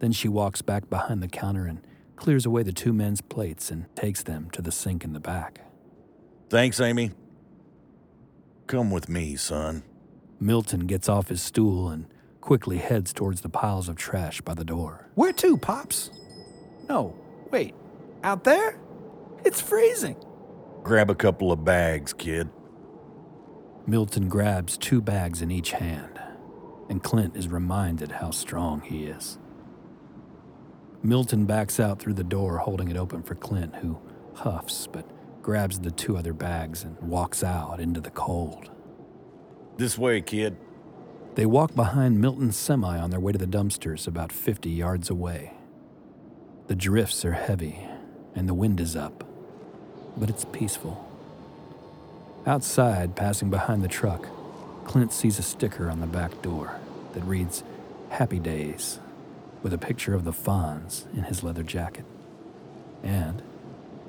Then 0.00 0.10
she 0.10 0.26
walks 0.26 0.60
back 0.60 0.90
behind 0.90 1.22
the 1.22 1.28
counter 1.28 1.66
and 1.66 1.86
clears 2.16 2.44
away 2.44 2.64
the 2.64 2.72
two 2.72 2.92
men's 2.92 3.20
plates 3.20 3.70
and 3.70 3.86
takes 3.94 4.24
them 4.24 4.50
to 4.50 4.60
the 4.60 4.72
sink 4.72 5.04
in 5.04 5.12
the 5.12 5.20
back. 5.20 5.60
Thanks, 6.50 6.80
Amy. 6.80 7.12
Come 8.66 8.90
with 8.90 9.08
me, 9.08 9.36
son. 9.36 9.84
Milton 10.40 10.88
gets 10.88 11.08
off 11.08 11.28
his 11.28 11.40
stool 11.40 11.88
and 11.88 12.06
quickly 12.40 12.78
heads 12.78 13.12
towards 13.12 13.42
the 13.42 13.48
piles 13.48 13.88
of 13.88 13.94
trash 13.94 14.40
by 14.40 14.54
the 14.54 14.64
door. 14.64 15.08
Where 15.14 15.32
to, 15.34 15.56
Pops? 15.58 16.10
No, 16.88 17.14
wait. 17.52 17.76
Out 18.24 18.42
there? 18.42 18.80
It's 19.44 19.60
freezing. 19.60 20.16
Grab 20.82 21.08
a 21.08 21.14
couple 21.14 21.52
of 21.52 21.64
bags, 21.64 22.12
kid. 22.12 22.50
Milton 23.86 24.28
grabs 24.28 24.76
two 24.76 25.00
bags 25.00 25.42
in 25.42 25.50
each 25.50 25.72
hand, 25.72 26.20
and 26.88 27.02
Clint 27.02 27.36
is 27.36 27.48
reminded 27.48 28.12
how 28.12 28.30
strong 28.30 28.80
he 28.80 29.06
is. 29.06 29.38
Milton 31.02 31.46
backs 31.46 31.80
out 31.80 31.98
through 31.98 32.14
the 32.14 32.22
door, 32.22 32.58
holding 32.58 32.88
it 32.88 32.96
open 32.96 33.24
for 33.24 33.34
Clint, 33.34 33.74
who 33.76 33.98
huffs 34.34 34.86
but 34.86 35.04
grabs 35.42 35.80
the 35.80 35.90
two 35.90 36.16
other 36.16 36.32
bags 36.32 36.84
and 36.84 36.96
walks 37.00 37.42
out 37.42 37.80
into 37.80 38.00
the 38.00 38.10
cold. 38.10 38.70
This 39.78 39.98
way, 39.98 40.20
kid. 40.20 40.56
They 41.34 41.46
walk 41.46 41.74
behind 41.74 42.20
Milton's 42.20 42.56
semi 42.56 42.98
on 42.98 43.10
their 43.10 43.18
way 43.18 43.32
to 43.32 43.38
the 43.38 43.46
dumpsters 43.46 44.06
about 44.06 44.30
50 44.30 44.70
yards 44.70 45.10
away. 45.10 45.54
The 46.68 46.76
drifts 46.76 47.24
are 47.24 47.32
heavy 47.32 47.80
and 48.34 48.48
the 48.48 48.54
wind 48.54 48.78
is 48.80 48.94
up, 48.94 49.24
but 50.16 50.30
it's 50.30 50.44
peaceful. 50.44 51.11
Outside, 52.44 53.14
passing 53.14 53.50
behind 53.50 53.82
the 53.82 53.88
truck, 53.88 54.26
Clint 54.84 55.12
sees 55.12 55.38
a 55.38 55.42
sticker 55.42 55.88
on 55.88 56.00
the 56.00 56.08
back 56.08 56.42
door 56.42 56.80
that 57.14 57.22
reads 57.22 57.62
Happy 58.10 58.40
Days 58.40 58.98
with 59.62 59.72
a 59.72 59.78
picture 59.78 60.12
of 60.12 60.24
the 60.24 60.32
Fonz 60.32 61.04
in 61.14 61.22
his 61.24 61.44
leather 61.44 61.62
jacket 61.62 62.04
and 63.02 63.42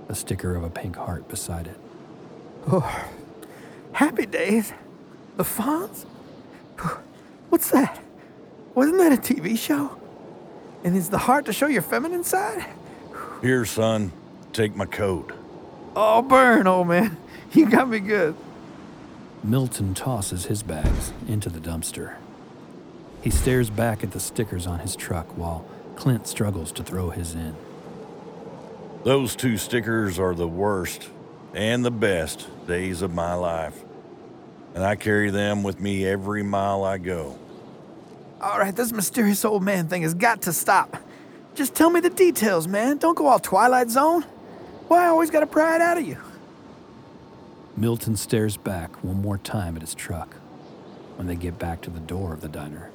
a 0.09 0.15
sticker 0.15 0.55
of 0.55 0.63
a 0.63 0.69
pink 0.69 0.95
heart 0.95 1.27
beside 1.29 1.67
it. 1.67 1.77
Oh, 2.71 3.05
happy 3.91 4.25
days. 4.25 4.73
The 5.37 5.43
Fonz? 5.43 6.05
What's 7.49 7.69
that? 7.69 8.01
Wasn't 8.73 8.97
that 8.97 9.13
a 9.13 9.17
TV 9.33 9.57
show? 9.57 9.95
And 10.83 10.97
is 10.97 11.09
the 11.09 11.19
heart 11.19 11.45
to 11.45 11.53
show 11.53 11.67
your 11.67 11.81
feminine 11.83 12.23
side? 12.23 12.65
Here, 13.41 13.63
son. 13.65 14.11
Take 14.53 14.75
my 14.75 14.85
coat. 14.85 15.31
Oh, 15.95 16.21
burn, 16.21 16.67
old 16.67 16.87
man. 16.87 17.17
You 17.53 17.69
got 17.69 17.87
me 17.87 17.99
good. 17.99 18.35
Milton 19.43 19.93
tosses 19.93 20.45
his 20.45 20.63
bags 20.63 21.13
into 21.27 21.49
the 21.51 21.59
dumpster. 21.59 22.15
He 23.21 23.29
stares 23.29 23.69
back 23.69 24.03
at 24.03 24.09
the 24.09 24.19
stickers 24.19 24.65
on 24.65 24.79
his 24.79 24.95
truck 24.95 25.37
while 25.37 25.63
Clint 25.95 26.25
struggles 26.25 26.71
to 26.71 26.83
throw 26.83 27.11
his 27.11 27.35
in. 27.35 27.55
Those 29.03 29.35
two 29.35 29.57
stickers 29.57 30.17
are 30.17 30.33
the 30.33 30.47
worst 30.47 31.09
and 31.53 31.85
the 31.85 31.91
best 31.91 32.47
days 32.65 33.03
of 33.03 33.13
my 33.13 33.35
life. 33.35 33.83
And 34.73 34.83
I 34.83 34.95
carry 34.95 35.29
them 35.29 35.61
with 35.61 35.79
me 35.79 36.07
every 36.07 36.41
mile 36.41 36.83
I 36.83 36.97
go. 36.97 37.37
All 38.41 38.57
right, 38.57 38.75
this 38.75 38.91
mysterious 38.91 39.45
old 39.45 39.61
man 39.61 39.89
thing 39.89 40.01
has 40.01 40.15
got 40.15 40.41
to 40.43 40.53
stop. 40.53 40.97
Just 41.53 41.75
tell 41.75 41.91
me 41.91 41.99
the 41.99 42.09
details, 42.09 42.67
man. 42.67 42.97
Don't 42.97 43.15
go 43.15 43.27
all 43.27 43.37
Twilight 43.37 43.91
Zone. 43.91 44.25
Why 44.93 45.05
I 45.05 45.07
always 45.07 45.31
gotta 45.31 45.47
pry 45.47 45.73
it 45.73 45.81
out 45.81 45.97
of 45.97 46.07
you? 46.07 46.17
Milton 47.75 48.15
stares 48.15 48.57
back 48.57 49.03
one 49.03 49.23
more 49.23 49.39
time 49.39 49.75
at 49.75 49.81
his 49.81 49.95
truck 49.95 50.35
when 51.15 51.25
they 51.25 51.35
get 51.35 51.57
back 51.57 51.81
to 51.81 51.89
the 51.89 51.99
door 51.99 52.31
of 52.31 52.41
the 52.41 52.47
diner. 52.47 52.91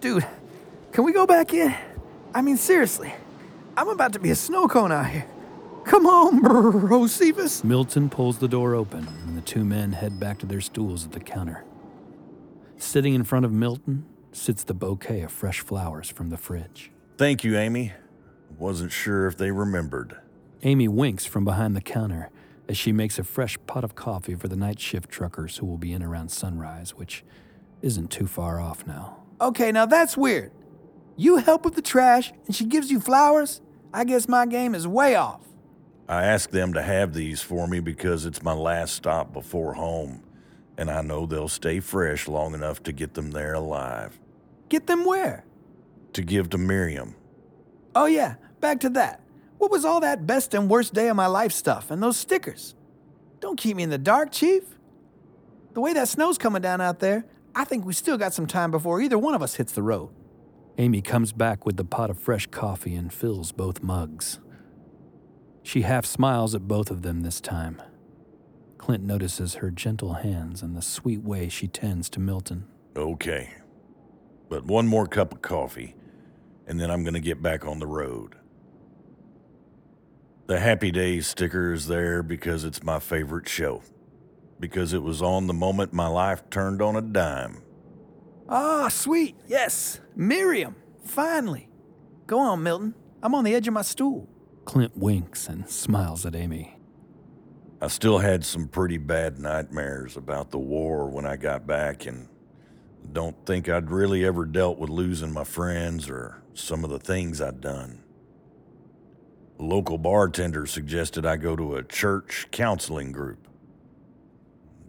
Dude, 0.00 0.24
can 0.92 1.02
we 1.02 1.12
go 1.12 1.26
back 1.26 1.52
in? 1.52 1.74
I 2.32 2.42
mean, 2.42 2.56
seriously. 2.56 3.12
I'm 3.76 3.88
about 3.88 4.12
to 4.12 4.20
be 4.20 4.30
a 4.30 4.36
snow 4.36 4.68
cone 4.68 4.92
out 4.92 5.08
here. 5.08 5.26
Come 5.84 6.06
on, 6.06 6.40
bro, 6.86 7.08
Cephas. 7.08 7.64
Milton 7.64 8.08
pulls 8.08 8.38
the 8.38 8.46
door 8.46 8.76
open 8.76 9.08
and 9.26 9.36
the 9.36 9.42
two 9.42 9.64
men 9.64 9.94
head 9.94 10.20
back 10.20 10.38
to 10.38 10.46
their 10.46 10.60
stools 10.60 11.04
at 11.04 11.10
the 11.10 11.18
counter. 11.18 11.64
Sitting 12.76 13.14
in 13.14 13.24
front 13.24 13.44
of 13.44 13.50
Milton 13.50 14.04
sits 14.30 14.62
the 14.62 14.74
bouquet 14.74 15.22
of 15.22 15.32
fresh 15.32 15.58
flowers 15.58 16.08
from 16.08 16.30
the 16.30 16.38
fridge. 16.38 16.92
Thank 17.18 17.42
you, 17.42 17.58
Amy. 17.58 17.94
Wasn't 18.56 18.92
sure 18.92 19.26
if 19.26 19.36
they 19.36 19.50
remembered. 19.50 20.18
Amy 20.64 20.86
winks 20.86 21.26
from 21.26 21.44
behind 21.44 21.74
the 21.74 21.80
counter 21.80 22.30
as 22.68 22.76
she 22.76 22.92
makes 22.92 23.18
a 23.18 23.24
fresh 23.24 23.58
pot 23.66 23.82
of 23.82 23.96
coffee 23.96 24.36
for 24.36 24.46
the 24.46 24.56
night 24.56 24.78
shift 24.78 25.10
truckers 25.10 25.56
who 25.56 25.66
will 25.66 25.78
be 25.78 25.92
in 25.92 26.02
around 26.02 26.30
sunrise, 26.30 26.90
which 26.90 27.24
isn't 27.80 28.10
too 28.10 28.28
far 28.28 28.60
off 28.60 28.86
now. 28.86 29.16
Okay, 29.40 29.72
now 29.72 29.86
that's 29.86 30.16
weird. 30.16 30.52
You 31.16 31.38
help 31.38 31.64
with 31.64 31.74
the 31.74 31.82
trash 31.82 32.32
and 32.46 32.54
she 32.54 32.64
gives 32.64 32.90
you 32.90 33.00
flowers? 33.00 33.60
I 33.92 34.04
guess 34.04 34.28
my 34.28 34.46
game 34.46 34.74
is 34.74 34.86
way 34.86 35.16
off. 35.16 35.40
I 36.08 36.24
asked 36.24 36.52
them 36.52 36.72
to 36.74 36.82
have 36.82 37.12
these 37.12 37.42
for 37.42 37.66
me 37.66 37.80
because 37.80 38.24
it's 38.24 38.42
my 38.42 38.52
last 38.52 38.94
stop 38.94 39.32
before 39.32 39.74
home, 39.74 40.22
and 40.76 40.90
I 40.90 41.00
know 41.02 41.26
they'll 41.26 41.48
stay 41.48 41.80
fresh 41.80 42.28
long 42.28 42.54
enough 42.54 42.82
to 42.84 42.92
get 42.92 43.14
them 43.14 43.30
there 43.30 43.54
alive. 43.54 44.20
Get 44.68 44.86
them 44.86 45.04
where? 45.04 45.44
To 46.12 46.22
give 46.22 46.50
to 46.50 46.58
Miriam. 46.58 47.14
Oh, 47.94 48.06
yeah, 48.06 48.34
back 48.60 48.80
to 48.80 48.90
that. 48.90 49.21
What 49.62 49.70
was 49.70 49.84
all 49.84 50.00
that 50.00 50.26
best 50.26 50.54
and 50.54 50.68
worst 50.68 50.92
day 50.92 51.06
of 51.06 51.14
my 51.14 51.28
life 51.28 51.52
stuff 51.52 51.92
and 51.92 52.02
those 52.02 52.16
stickers? 52.16 52.74
Don't 53.38 53.56
keep 53.56 53.76
me 53.76 53.84
in 53.84 53.90
the 53.90 53.96
dark, 53.96 54.32
Chief. 54.32 54.64
The 55.74 55.80
way 55.80 55.92
that 55.92 56.08
snow's 56.08 56.36
coming 56.36 56.62
down 56.62 56.80
out 56.80 56.98
there, 56.98 57.26
I 57.54 57.62
think 57.62 57.84
we 57.84 57.92
still 57.92 58.18
got 58.18 58.34
some 58.34 58.48
time 58.48 58.72
before 58.72 59.00
either 59.00 59.16
one 59.16 59.34
of 59.34 59.40
us 59.40 59.54
hits 59.54 59.70
the 59.70 59.84
road. 59.84 60.10
Amy 60.78 61.00
comes 61.00 61.30
back 61.30 61.64
with 61.64 61.76
the 61.76 61.84
pot 61.84 62.10
of 62.10 62.18
fresh 62.18 62.48
coffee 62.48 62.96
and 62.96 63.12
fills 63.12 63.52
both 63.52 63.84
mugs. 63.84 64.40
She 65.62 65.82
half 65.82 66.06
smiles 66.06 66.56
at 66.56 66.66
both 66.66 66.90
of 66.90 67.02
them 67.02 67.20
this 67.20 67.40
time. 67.40 67.80
Clint 68.78 69.04
notices 69.04 69.54
her 69.54 69.70
gentle 69.70 70.14
hands 70.14 70.62
and 70.62 70.76
the 70.76 70.82
sweet 70.82 71.22
way 71.22 71.48
she 71.48 71.68
tends 71.68 72.10
to 72.10 72.18
Milton. 72.18 72.66
Okay. 72.96 73.54
But 74.48 74.64
one 74.64 74.88
more 74.88 75.06
cup 75.06 75.32
of 75.32 75.40
coffee, 75.40 75.94
and 76.66 76.80
then 76.80 76.90
I'm 76.90 77.04
going 77.04 77.14
to 77.14 77.20
get 77.20 77.40
back 77.40 77.64
on 77.64 77.78
the 77.78 77.86
road. 77.86 78.34
The 80.46 80.58
Happy 80.58 80.90
Days 80.90 81.28
sticker 81.28 81.72
is 81.72 81.86
there 81.86 82.22
because 82.22 82.64
it's 82.64 82.82
my 82.82 82.98
favorite 82.98 83.48
show. 83.48 83.82
Because 84.58 84.92
it 84.92 85.02
was 85.02 85.22
on 85.22 85.46
the 85.46 85.54
moment 85.54 85.92
my 85.92 86.08
life 86.08 86.48
turned 86.50 86.82
on 86.82 86.96
a 86.96 87.00
dime. 87.00 87.62
Ah, 88.48 88.88
sweet. 88.88 89.36
Yes. 89.46 90.00
Miriam. 90.16 90.74
Finally. 91.04 91.68
Go 92.26 92.40
on, 92.40 92.62
Milton. 92.62 92.94
I'm 93.22 93.34
on 93.34 93.44
the 93.44 93.54
edge 93.54 93.68
of 93.68 93.74
my 93.74 93.82
stool. 93.82 94.28
Clint 94.64 94.96
winks 94.96 95.48
and 95.48 95.68
smiles 95.70 96.26
at 96.26 96.34
Amy. 96.34 96.76
I 97.80 97.88
still 97.88 98.18
had 98.18 98.44
some 98.44 98.68
pretty 98.68 98.98
bad 98.98 99.38
nightmares 99.38 100.16
about 100.16 100.50
the 100.50 100.58
war 100.58 101.08
when 101.08 101.26
I 101.26 101.36
got 101.36 101.66
back, 101.66 102.06
and 102.06 102.28
don't 103.12 103.44
think 103.46 103.68
I'd 103.68 103.90
really 103.90 104.24
ever 104.24 104.44
dealt 104.44 104.78
with 104.78 104.90
losing 104.90 105.32
my 105.32 105.44
friends 105.44 106.08
or 106.08 106.42
some 106.54 106.84
of 106.84 106.90
the 106.90 107.00
things 107.00 107.40
I'd 107.40 107.60
done. 107.60 108.01
Local 109.62 109.96
bartender 109.96 110.66
suggested 110.66 111.24
I 111.24 111.36
go 111.36 111.54
to 111.54 111.76
a 111.76 111.84
church 111.84 112.48
counseling 112.50 113.12
group. 113.12 113.46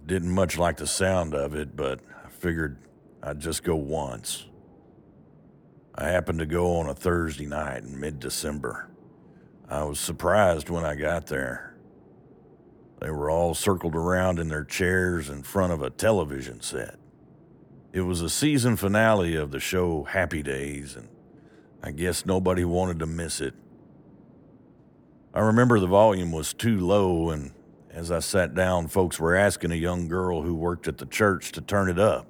Didn't 0.03 0.31
much 0.31 0.57
like 0.57 0.77
the 0.77 0.87
sound 0.87 1.35
of 1.35 1.53
it, 1.53 1.75
but 1.75 1.99
I 2.25 2.29
figured 2.29 2.79
I'd 3.21 3.39
just 3.39 3.63
go 3.63 3.75
once. 3.75 4.47
I 5.93 6.09
happened 6.09 6.39
to 6.39 6.47
go 6.47 6.77
on 6.77 6.89
a 6.89 6.95
Thursday 6.95 7.45
night 7.45 7.83
in 7.83 7.99
mid 7.99 8.19
December. 8.19 8.89
I 9.69 9.83
was 9.83 9.99
surprised 9.99 10.71
when 10.71 10.83
I 10.83 10.95
got 10.95 11.27
there. 11.27 11.75
They 12.99 13.11
were 13.11 13.29
all 13.29 13.53
circled 13.53 13.95
around 13.95 14.39
in 14.39 14.47
their 14.47 14.65
chairs 14.65 15.29
in 15.29 15.43
front 15.43 15.71
of 15.71 15.83
a 15.83 15.91
television 15.91 16.61
set. 16.61 16.97
It 17.91 18.01
was 18.01 18.21
a 18.21 18.29
season 18.29 18.75
finale 18.77 19.35
of 19.35 19.51
the 19.51 19.59
show 19.59 20.03
Happy 20.03 20.41
Days, 20.41 20.95
and 20.95 21.09
I 21.83 21.91
guess 21.91 22.25
nobody 22.25 22.65
wanted 22.65 22.97
to 22.97 23.05
miss 23.05 23.39
it. 23.39 23.53
I 25.33 25.39
remember 25.39 25.79
the 25.79 25.87
volume 25.87 26.31
was 26.31 26.53
too 26.53 26.79
low, 26.79 27.31
and 27.31 27.53
as 27.89 28.11
I 28.11 28.19
sat 28.19 28.53
down, 28.53 28.87
folks 28.87 29.19
were 29.19 29.35
asking 29.35 29.71
a 29.71 29.75
young 29.75 30.07
girl 30.07 30.43
who 30.43 30.53
worked 30.53 30.87
at 30.87 30.99
the 30.99 31.07
church 31.07 31.51
to 31.53 31.61
turn 31.61 31.89
it 31.89 31.97
up. 31.97 32.27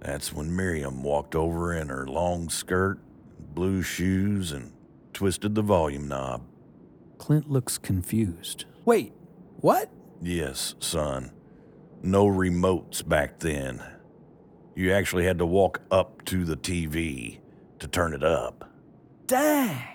That's 0.00 0.34
when 0.34 0.54
Miriam 0.54 1.02
walked 1.02 1.34
over 1.34 1.72
in 1.72 1.88
her 1.88 2.06
long 2.06 2.50
skirt, 2.50 2.98
blue 3.38 3.82
shoes, 3.82 4.52
and 4.52 4.72
twisted 5.14 5.54
the 5.54 5.62
volume 5.62 6.08
knob. 6.08 6.42
Clint 7.16 7.50
looks 7.50 7.78
confused. 7.78 8.66
Wait, 8.84 9.14
what? 9.60 9.88
Yes, 10.20 10.74
son. 10.78 11.32
No 12.02 12.26
remotes 12.26 13.06
back 13.06 13.38
then. 13.38 13.82
You 14.74 14.92
actually 14.92 15.24
had 15.24 15.38
to 15.38 15.46
walk 15.46 15.80
up 15.90 16.22
to 16.26 16.44
the 16.44 16.56
TV 16.56 17.38
to 17.78 17.88
turn 17.88 18.12
it 18.12 18.24
up. 18.24 18.70
Dang. 19.26 19.93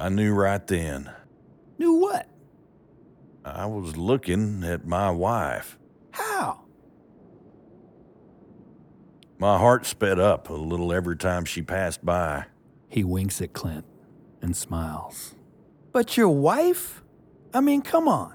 I 0.00 0.08
knew 0.08 0.32
right 0.32 0.66
then. 0.66 1.10
Knew 1.78 1.92
what? 1.92 2.26
I 3.44 3.66
was 3.66 3.98
looking 3.98 4.64
at 4.64 4.86
my 4.86 5.10
wife. 5.10 5.78
How? 6.12 6.62
My 9.38 9.58
heart 9.58 9.84
sped 9.84 10.18
up 10.18 10.48
a 10.48 10.54
little 10.54 10.90
every 10.90 11.18
time 11.18 11.44
she 11.44 11.60
passed 11.60 12.02
by. 12.02 12.46
He 12.88 13.04
winks 13.04 13.42
at 13.42 13.52
Clint 13.52 13.84
and 14.40 14.56
smiles. 14.56 15.34
But 15.92 16.16
your 16.16 16.30
wife? 16.30 17.02
I 17.52 17.60
mean, 17.60 17.82
come 17.82 18.08
on. 18.08 18.34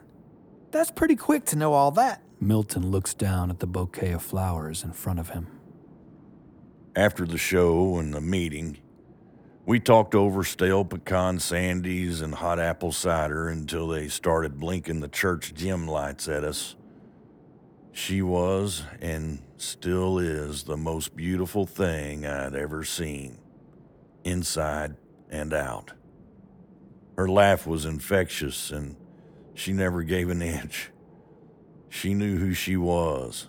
That's 0.69 0.91
pretty 0.91 1.15
quick 1.15 1.45
to 1.45 1.55
know 1.55 1.73
all 1.73 1.89
that. 1.91 2.21
Milton 2.39 2.91
looks 2.91 3.15
down 3.15 3.49
at 3.49 3.59
the 3.59 3.65
bouquet 3.65 4.11
of 4.11 4.21
flowers 4.21 4.83
in 4.83 4.91
front 4.91 5.17
of 5.19 5.29
him. 5.29 5.47
After 6.95 7.25
the 7.25 7.39
show 7.39 7.97
and 7.97 8.13
the 8.13 8.21
meeting, 8.21 8.77
we 9.65 9.79
talked 9.79 10.13
over 10.13 10.43
stale 10.43 10.85
pecan 10.85 11.39
sandies 11.39 12.21
and 12.21 12.35
hot 12.35 12.59
apple 12.59 12.91
cider 12.91 13.49
until 13.49 13.87
they 13.87 14.07
started 14.07 14.59
blinking 14.59 14.99
the 14.99 15.07
church 15.07 15.53
gym 15.53 15.87
lights 15.87 16.27
at 16.27 16.43
us. 16.43 16.75
She 17.91 18.21
was 18.21 18.83
and 19.01 19.41
still 19.57 20.19
is 20.19 20.63
the 20.63 20.77
most 20.77 21.15
beautiful 21.15 21.65
thing 21.65 22.25
I'd 22.25 22.53
ever 22.53 22.83
seen, 22.83 23.39
inside 24.23 24.95
and 25.29 25.53
out. 25.53 25.93
Her 27.17 27.27
laugh 27.27 27.65
was 27.65 27.85
infectious 27.85 28.69
and 28.69 28.95
she 29.55 29.71
never 29.73 30.03
gave 30.03 30.29
an 30.29 30.41
inch. 30.41 30.91
She 31.89 32.13
knew 32.13 32.37
who 32.37 32.53
she 32.53 32.75
was. 32.75 33.47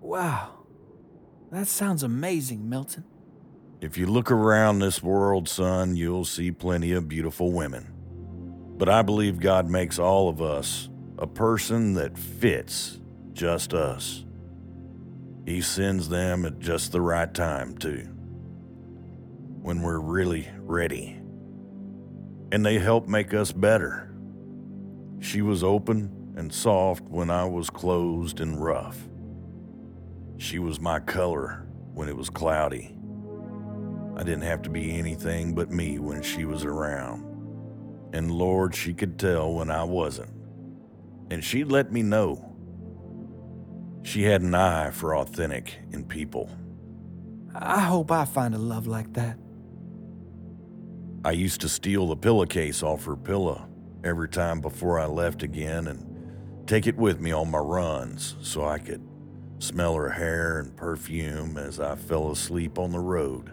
Wow. 0.00 0.54
That 1.50 1.66
sounds 1.66 2.02
amazing, 2.02 2.68
Milton. 2.68 3.04
If 3.80 3.96
you 3.96 4.06
look 4.06 4.32
around 4.32 4.80
this 4.80 5.04
world, 5.04 5.48
son, 5.48 5.94
you'll 5.94 6.24
see 6.24 6.50
plenty 6.50 6.92
of 6.92 7.08
beautiful 7.08 7.52
women. 7.52 7.92
But 8.76 8.88
I 8.88 9.02
believe 9.02 9.38
God 9.38 9.70
makes 9.70 10.00
all 10.00 10.28
of 10.28 10.42
us 10.42 10.88
a 11.16 11.28
person 11.28 11.94
that 11.94 12.18
fits 12.18 12.98
just 13.32 13.74
us. 13.74 14.24
He 15.46 15.60
sends 15.60 16.08
them 16.08 16.44
at 16.44 16.58
just 16.58 16.90
the 16.90 17.00
right 17.00 17.32
time, 17.32 17.78
too. 17.78 18.08
When 19.62 19.80
we're 19.80 20.00
really 20.00 20.48
ready. 20.58 21.16
And 22.50 22.66
they 22.66 22.80
help 22.80 23.06
make 23.06 23.32
us 23.32 23.52
better. 23.52 24.12
She 25.20 25.40
was 25.40 25.62
open 25.62 26.34
and 26.36 26.52
soft 26.52 27.04
when 27.04 27.30
I 27.30 27.44
was 27.44 27.70
closed 27.70 28.40
and 28.40 28.60
rough. 28.60 29.08
She 30.36 30.58
was 30.58 30.80
my 30.80 30.98
color 30.98 31.64
when 31.94 32.08
it 32.08 32.16
was 32.16 32.28
cloudy. 32.28 32.97
I 34.18 34.24
didn't 34.24 34.42
have 34.42 34.62
to 34.62 34.70
be 34.70 34.98
anything 34.98 35.54
but 35.54 35.70
me 35.70 36.00
when 36.00 36.22
she 36.22 36.44
was 36.44 36.64
around. 36.64 37.24
And 38.12 38.32
Lord, 38.32 38.74
she 38.74 38.92
could 38.92 39.16
tell 39.16 39.52
when 39.52 39.70
I 39.70 39.84
wasn't. 39.84 40.30
And 41.30 41.44
she'd 41.44 41.70
let 41.70 41.92
me 41.92 42.02
know. 42.02 42.44
She 44.02 44.24
had 44.24 44.42
an 44.42 44.54
eye 44.56 44.90
for 44.90 45.16
authentic 45.16 45.78
in 45.92 46.04
people. 46.04 46.50
I 47.54 47.80
hope 47.80 48.10
I 48.10 48.24
find 48.24 48.54
a 48.54 48.58
love 48.58 48.88
like 48.88 49.12
that. 49.12 49.38
I 51.24 51.32
used 51.32 51.60
to 51.60 51.68
steal 51.68 52.08
the 52.08 52.16
pillowcase 52.16 52.82
off 52.82 53.04
her 53.04 53.16
pillow 53.16 53.68
every 54.02 54.28
time 54.28 54.60
before 54.60 54.98
I 54.98 55.06
left 55.06 55.42
again 55.42 55.86
and 55.86 56.66
take 56.66 56.86
it 56.86 56.96
with 56.96 57.20
me 57.20 57.30
on 57.30 57.50
my 57.50 57.58
runs 57.58 58.34
so 58.40 58.64
I 58.64 58.78
could 58.78 59.06
smell 59.58 59.94
her 59.94 60.10
hair 60.10 60.58
and 60.58 60.76
perfume 60.76 61.56
as 61.56 61.78
I 61.78 61.94
fell 61.94 62.30
asleep 62.30 62.78
on 62.78 62.90
the 62.90 63.00
road. 63.00 63.52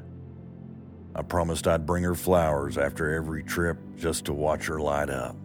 I 1.15 1.21
promised 1.21 1.65
I'd 1.67 1.85
bring 1.85 2.03
her 2.03 2.13
flowers 2.13 2.77
after 2.77 3.13
every 3.13 3.41
trip 3.41 3.77
just 3.95 4.25
to 4.25 4.33
watch 4.33 4.65
her 4.67 4.81
light 4.81 5.09
up. 5.09 5.37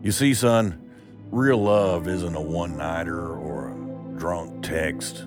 You 0.00 0.12
see, 0.12 0.32
son, 0.32 0.80
real 1.32 1.58
love 1.58 2.06
isn't 2.06 2.36
a 2.36 2.40
one 2.40 2.76
nighter 2.76 3.36
or 3.36 3.70
a 3.70 4.18
drunk 4.18 4.62
text. 4.62 5.24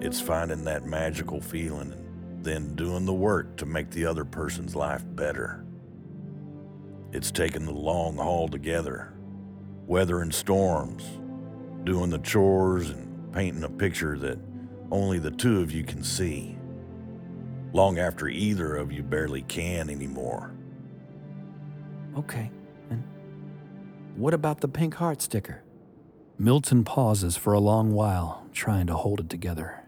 It's 0.00 0.20
finding 0.20 0.62
that 0.64 0.86
magical 0.86 1.40
feeling 1.40 1.92
and 1.92 2.44
then 2.44 2.76
doing 2.76 3.06
the 3.06 3.12
work 3.12 3.56
to 3.56 3.66
make 3.66 3.90
the 3.90 4.06
other 4.06 4.24
person's 4.24 4.76
life 4.76 5.02
better. 5.04 5.64
It's 7.12 7.32
taking 7.32 7.64
the 7.64 7.72
long 7.72 8.18
haul 8.18 8.46
together, 8.46 9.14
weathering 9.86 10.30
storms, 10.30 11.02
doing 11.82 12.10
the 12.10 12.18
chores, 12.18 12.90
and 12.90 13.32
painting 13.32 13.64
a 13.64 13.68
picture 13.68 14.16
that 14.18 14.38
only 14.92 15.18
the 15.18 15.30
two 15.32 15.60
of 15.60 15.72
you 15.72 15.82
can 15.82 16.04
see, 16.04 16.55
long 17.72 17.98
after 17.98 18.28
either 18.28 18.76
of 18.76 18.92
you 18.92 19.02
barely 19.02 19.42
can 19.42 19.90
anymore. 19.90 20.52
Okay. 22.16 22.50
And 22.90 23.04
what 24.16 24.34
about 24.34 24.60
the 24.60 24.68
pink 24.68 24.94
heart 24.94 25.22
sticker? 25.22 25.62
Milton 26.38 26.84
pauses 26.84 27.36
for 27.36 27.52
a 27.52 27.60
long 27.60 27.92
while, 27.92 28.46
trying 28.52 28.86
to 28.88 28.94
hold 28.94 29.20
it 29.20 29.30
together. 29.30 29.84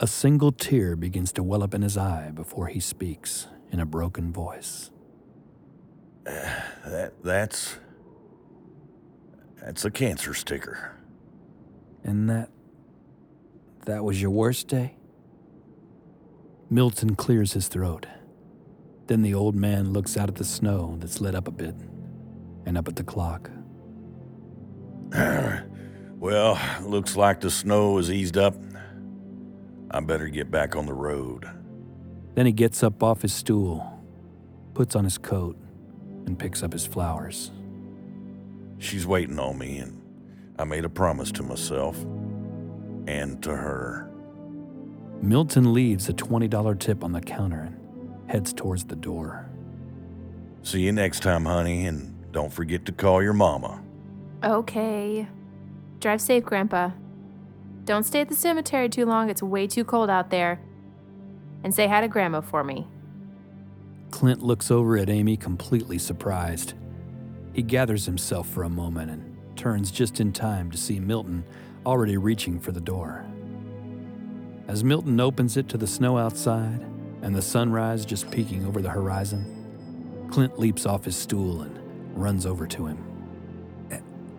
A 0.00 0.06
single 0.06 0.52
tear 0.52 0.96
begins 0.96 1.32
to 1.32 1.42
well 1.42 1.62
up 1.62 1.74
in 1.74 1.82
his 1.82 1.96
eye 1.96 2.30
before 2.34 2.68
he 2.68 2.80
speaks 2.80 3.48
in 3.72 3.80
a 3.80 3.86
broken 3.86 4.32
voice. 4.32 4.90
That 6.86 7.12
that's 7.22 7.76
that's 9.60 9.84
a 9.84 9.90
cancer 9.90 10.34
sticker. 10.34 10.96
And 12.04 12.30
that. 12.30 12.50
that 13.86 14.04
was 14.04 14.20
your 14.22 14.30
worst 14.30 14.68
day? 14.68 14.97
Milton 16.70 17.16
clears 17.16 17.54
his 17.54 17.68
throat. 17.68 18.06
Then 19.06 19.22
the 19.22 19.34
old 19.34 19.54
man 19.54 19.92
looks 19.92 20.16
out 20.16 20.28
at 20.28 20.34
the 20.34 20.44
snow 20.44 20.96
that's 20.98 21.20
lit 21.20 21.34
up 21.34 21.48
a 21.48 21.50
bit 21.50 21.74
and 22.66 22.76
up 22.76 22.88
at 22.88 22.96
the 22.96 23.04
clock. 23.04 23.50
Well, 26.20 26.58
looks 26.82 27.16
like 27.16 27.40
the 27.40 27.50
snow 27.50 27.96
has 27.96 28.10
eased 28.10 28.36
up. 28.36 28.56
I 29.88 30.00
better 30.00 30.26
get 30.28 30.50
back 30.50 30.74
on 30.74 30.86
the 30.86 30.92
road. 30.92 31.48
Then 32.34 32.44
he 32.44 32.50
gets 32.50 32.82
up 32.82 33.04
off 33.04 33.22
his 33.22 33.32
stool, 33.32 34.00
puts 34.74 34.96
on 34.96 35.04
his 35.04 35.16
coat, 35.16 35.56
and 36.26 36.36
picks 36.36 36.64
up 36.64 36.72
his 36.72 36.84
flowers. 36.84 37.52
She's 38.78 39.06
waiting 39.06 39.38
on 39.38 39.58
me, 39.58 39.78
and 39.78 40.02
I 40.58 40.64
made 40.64 40.84
a 40.84 40.88
promise 40.88 41.30
to 41.32 41.44
myself 41.44 41.96
and 43.06 43.40
to 43.44 43.54
her. 43.54 44.07
Milton 45.20 45.72
leaves 45.72 46.08
a 46.08 46.12
$20 46.12 46.78
tip 46.78 47.02
on 47.02 47.12
the 47.12 47.20
counter 47.20 47.60
and 47.60 48.30
heads 48.30 48.52
towards 48.52 48.84
the 48.84 48.96
door. 48.96 49.48
See 50.62 50.82
you 50.82 50.92
next 50.92 51.20
time, 51.20 51.44
honey, 51.44 51.86
and 51.86 52.14
don't 52.32 52.52
forget 52.52 52.84
to 52.86 52.92
call 52.92 53.22
your 53.22 53.32
mama. 53.32 53.82
Okay. 54.44 55.26
Drive 56.00 56.20
safe, 56.20 56.44
Grandpa. 56.44 56.90
Don't 57.84 58.04
stay 58.04 58.20
at 58.20 58.28
the 58.28 58.36
cemetery 58.36 58.88
too 58.88 59.06
long, 59.06 59.30
it's 59.30 59.42
way 59.42 59.66
too 59.66 59.84
cold 59.84 60.10
out 60.10 60.30
there. 60.30 60.60
And 61.64 61.74
say 61.74 61.88
hi 61.88 62.00
to 62.00 62.08
Grandma 62.08 62.40
for 62.40 62.62
me. 62.62 62.86
Clint 64.10 64.42
looks 64.42 64.70
over 64.70 64.96
at 64.96 65.10
Amy 65.10 65.36
completely 65.36 65.98
surprised. 65.98 66.74
He 67.52 67.62
gathers 67.62 68.06
himself 68.06 68.48
for 68.48 68.62
a 68.62 68.68
moment 68.68 69.10
and 69.10 69.36
turns 69.56 69.90
just 69.90 70.20
in 70.20 70.32
time 70.32 70.70
to 70.70 70.78
see 70.78 71.00
Milton 71.00 71.44
already 71.84 72.16
reaching 72.16 72.60
for 72.60 72.72
the 72.72 72.80
door. 72.80 73.24
As 74.68 74.84
Milton 74.84 75.18
opens 75.18 75.56
it 75.56 75.68
to 75.70 75.78
the 75.78 75.86
snow 75.86 76.18
outside 76.18 76.84
and 77.22 77.34
the 77.34 77.40
sunrise 77.42 78.04
just 78.04 78.30
peeking 78.30 78.66
over 78.66 78.82
the 78.82 78.90
horizon, 78.90 80.28
Clint 80.30 80.58
leaps 80.58 80.84
off 80.84 81.06
his 81.06 81.16
stool 81.16 81.62
and 81.62 81.78
runs 82.14 82.44
over 82.44 82.66
to 82.66 82.86
him. 82.86 83.04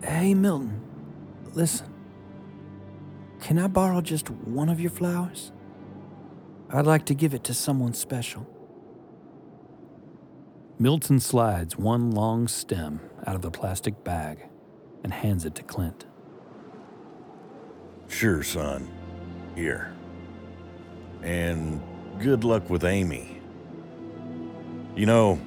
Hey, 0.02 0.32
Milton, 0.32 0.80
listen. 1.52 1.92
Can 3.40 3.58
I 3.58 3.66
borrow 3.66 4.00
just 4.00 4.30
one 4.30 4.68
of 4.68 4.80
your 4.80 4.90
flowers? 4.90 5.52
I'd 6.70 6.86
like 6.86 7.04
to 7.06 7.14
give 7.14 7.34
it 7.34 7.42
to 7.44 7.54
someone 7.54 7.92
special. 7.92 8.46
Milton 10.78 11.20
slides 11.20 11.76
one 11.76 12.12
long 12.12 12.48
stem 12.48 13.00
out 13.26 13.34
of 13.34 13.42
the 13.42 13.50
plastic 13.50 14.04
bag 14.04 14.46
and 15.02 15.12
hands 15.12 15.44
it 15.44 15.54
to 15.56 15.62
Clint. 15.62 16.06
Sure, 18.08 18.42
son. 18.42 18.88
Here. 19.54 19.92
And 21.22 21.80
good 22.18 22.44
luck 22.44 22.68
with 22.70 22.84
Amy. 22.84 23.40
You 24.96 25.06
know, 25.06 25.40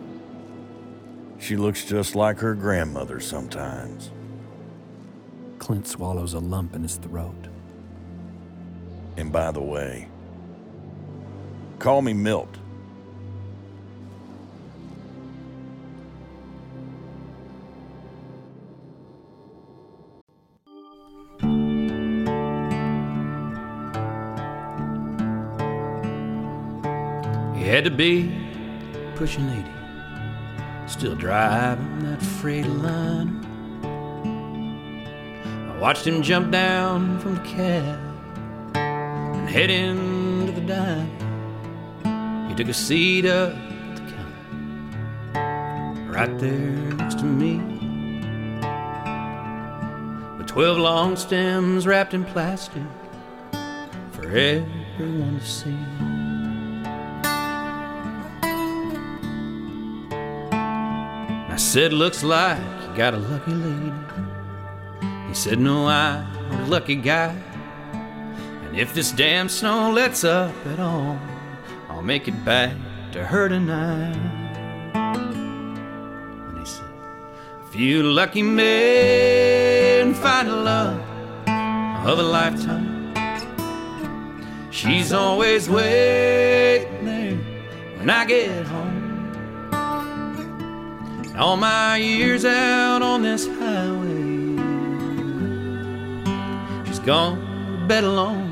she 1.40 1.58
looks 1.58 1.86
just 1.86 2.16
like 2.16 2.40
her 2.40 2.54
grandmother 2.54 3.20
sometimes. 3.20 4.12
Clint 5.60 5.88
swallows 5.88 6.34
a 6.34 6.40
lump 6.40 6.76
in 6.76 6.84
his 6.84 6.96
throat. 6.98 7.48
And 9.18 9.32
by 9.32 9.52
the 9.52 9.62
way, 9.62 10.08
call 11.80 12.02
me 12.02 12.14
Milt. 12.14 12.58
Had 27.74 27.86
to 27.86 27.90
be 27.90 28.32
pushing 29.16 29.50
80, 29.50 29.68
still 30.86 31.16
driving 31.16 32.04
that 32.04 32.20
Freightliner. 32.20 33.44
I 35.72 35.80
watched 35.80 36.06
him 36.06 36.22
jump 36.22 36.52
down 36.52 37.18
from 37.20 37.34
the 37.34 37.42
cab 37.42 38.00
and 38.76 39.50
head 39.50 39.72
into 39.72 40.52
the 40.52 40.62
diner. 40.62 41.10
He 42.48 42.54
took 42.54 42.68
a 42.68 42.76
seat 42.76 43.26
up 43.26 43.56
at 43.56 43.96
the 43.96 44.04
counter, 45.34 46.12
right 46.12 46.38
there 46.38 46.94
next 46.98 47.18
to 47.18 47.26
me. 47.26 47.58
With 50.38 50.46
12 50.46 50.78
long 50.78 51.16
stems 51.16 51.88
wrapped 51.88 52.14
in 52.14 52.24
plastic 52.24 52.84
for 54.12 54.28
everyone 54.28 55.40
to 55.40 55.44
see. 55.44 56.13
I 61.54 61.56
said, 61.58 61.94
looks 61.94 62.24
like 62.24 62.58
you 62.58 62.98
got 62.98 63.14
a 63.14 63.18
lucky 63.18 63.54
lady. 63.54 63.94
He 65.28 65.36
said, 65.36 65.60
no, 65.60 65.86
I'm 65.86 66.26
a 66.62 66.66
lucky 66.66 66.96
guy. 66.96 67.36
And 67.94 68.76
if 68.76 68.96
this 68.96 69.12
damn 69.12 69.48
snow 69.48 69.92
lets 69.92 70.24
up 70.24 70.52
at 70.66 70.80
all, 70.80 71.20
I'll 71.90 72.02
make 72.02 72.28
it 72.28 72.44
back 72.44 72.76
to 73.12 73.24
her 73.24 73.50
tonight. 73.50 74.18
And 74.96 76.58
he 76.58 76.66
said, 76.66 76.90
if 77.68 77.76
you 77.76 78.02
lucky 78.02 78.42
men 78.42 80.16
find 80.16 80.48
a 80.48 80.56
love 80.56 81.00
of 82.08 82.18
a 82.18 82.24
lifetime, 82.24 83.14
she's 84.72 85.14
always 85.14 85.70
waiting 85.70 87.06
there 87.06 87.36
when 88.00 88.10
I 88.10 88.26
get 88.26 88.66
home. 88.66 88.83
All 91.36 91.58
my 91.58 91.98
years 91.98 92.46
out 92.46 93.02
on 93.02 93.24
this 93.24 93.48
highway, 93.48 94.56
she's 96.86 97.00
gone 97.00 97.40
to 97.80 97.88
bed 97.88 98.04
alone. 98.04 98.52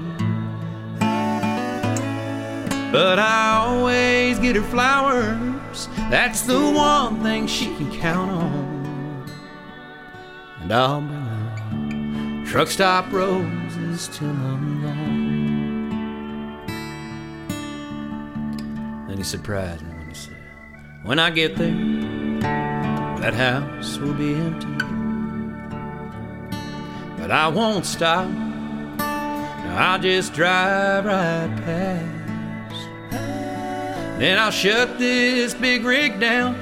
But 2.92 3.20
I 3.20 3.66
always 3.68 4.40
get 4.40 4.56
her 4.56 4.64
flowers. 4.64 5.88
That's 6.10 6.42
the 6.42 6.60
one 6.60 7.22
thing 7.22 7.46
she 7.46 7.68
can 7.76 7.92
count 7.92 8.32
on. 8.32 9.32
And 10.62 10.74
I'll 10.74 11.02
bring 11.02 12.44
her 12.44 12.46
truck 12.52 12.68
stop 12.68 13.12
roses 13.14 14.10
till 14.12 14.28
I'm 14.28 14.82
gone. 14.82 15.92
Then 19.08 19.18
he 19.18 19.24
surprised 19.24 19.84
me 19.84 19.94
when 19.94 20.10
he 20.10 20.16
said, 20.16 20.36
When 21.04 21.20
I 21.20 21.30
get 21.30 21.56
there, 21.56 22.01
that 23.22 23.36
house 23.36 24.00
will 24.00 24.16
be 24.16 24.34
empty. 24.34 24.68
But 27.20 27.30
I 27.30 27.48
won't 27.50 27.86
stop. 27.86 28.28
I'll 29.00 30.00
just 30.00 30.34
drive 30.34 31.06
right 31.06 31.56
past. 31.64 33.12
Then 34.20 34.40
I'll 34.40 34.50
shut 34.52 34.98
this 34.98 35.54
big 35.54 35.86
rig 35.86 36.20
down 36.20 36.56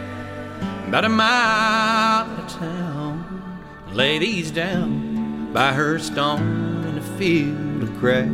about 0.88 1.05
a 1.05 1.10
mile 1.10 2.26
out 2.26 2.39
of 2.39 2.47
town. 2.49 3.64
Lay 3.93 4.20
these 4.20 4.51
down 4.51 5.53
by 5.53 5.72
her 5.72 5.97
stone 5.97 6.84
in 6.84 6.97
a 6.97 7.18
field 7.18 7.84
of 7.84 7.99
grass. 8.01 8.28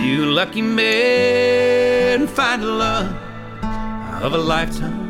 You 0.00 0.24
lucky 0.26 0.62
men 0.62 2.26
find 2.26 2.64
love 2.64 3.12
of 4.22 4.32
a 4.32 4.38
lifetime. 4.38 5.07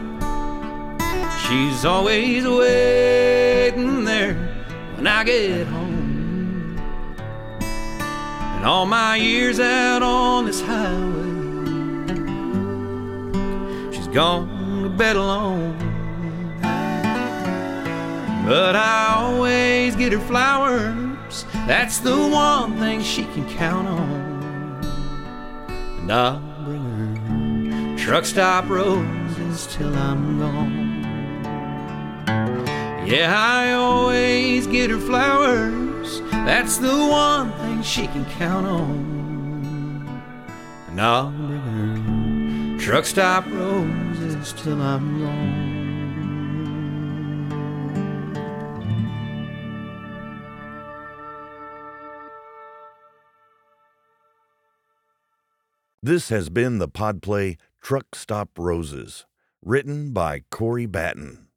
She's 1.49 1.87
always 1.87 2.47
waiting 2.47 4.05
there 4.05 4.35
when 4.97 5.07
I 5.07 5.25
get 5.25 5.67
home. 5.67 6.77
And 7.63 8.67
all 8.67 8.85
my 8.85 9.17
years 9.17 9.59
out 9.59 10.03
on 10.03 10.45
this 10.45 10.61
highway, 10.61 12.13
she's 13.97 14.09
gone 14.09 14.83
to 14.83 14.91
bed 14.91 15.17
alone. 15.17 15.79
But 18.45 18.77
I 18.77 19.15
always 19.17 19.97
get 19.97 20.13
her 20.13 20.21
flowers, 20.21 21.47
that's 21.67 22.01
the 22.01 22.15
one 22.15 22.77
thing 22.77 23.01
she 23.01 23.25
can 23.25 23.49
count 23.57 23.89
on. 23.89 24.85
And 26.01 26.13
I'll 26.13 26.41
bring 26.67 27.17
her 27.17 27.97
truck 27.97 28.27
stop 28.27 28.69
roses 28.69 29.67
till 29.75 29.95
I'm 29.97 30.41
gone. 30.41 30.78
Yeah, 33.09 33.35
I 33.35 33.73
always 33.73 34.67
get 34.67 34.91
her 34.91 34.99
flowers. 34.99 36.21
That's 36.31 36.77
the 36.77 36.95
one 36.95 37.51
thing 37.53 37.83
she 37.83 38.07
can 38.07 38.27
count 38.27 38.67
on. 38.67 40.23
and 40.89 41.01
I'll 41.01 41.31
bring 41.31 42.75
her 42.75 42.79
truck 42.79 43.07
stop 43.07 43.47
roses 43.47 44.53
till 44.53 44.83
I'm 44.83 45.21
gone. 45.21 45.79
This 56.03 56.29
has 56.29 56.51
been 56.51 56.77
the 56.77 56.89
Podplay 56.89 57.57
Truck 57.81 58.15
Stop 58.15 58.51
Roses, 58.59 59.25
written 59.63 60.13
by 60.13 60.41
Corey 60.51 60.85
Batten. 60.85 61.48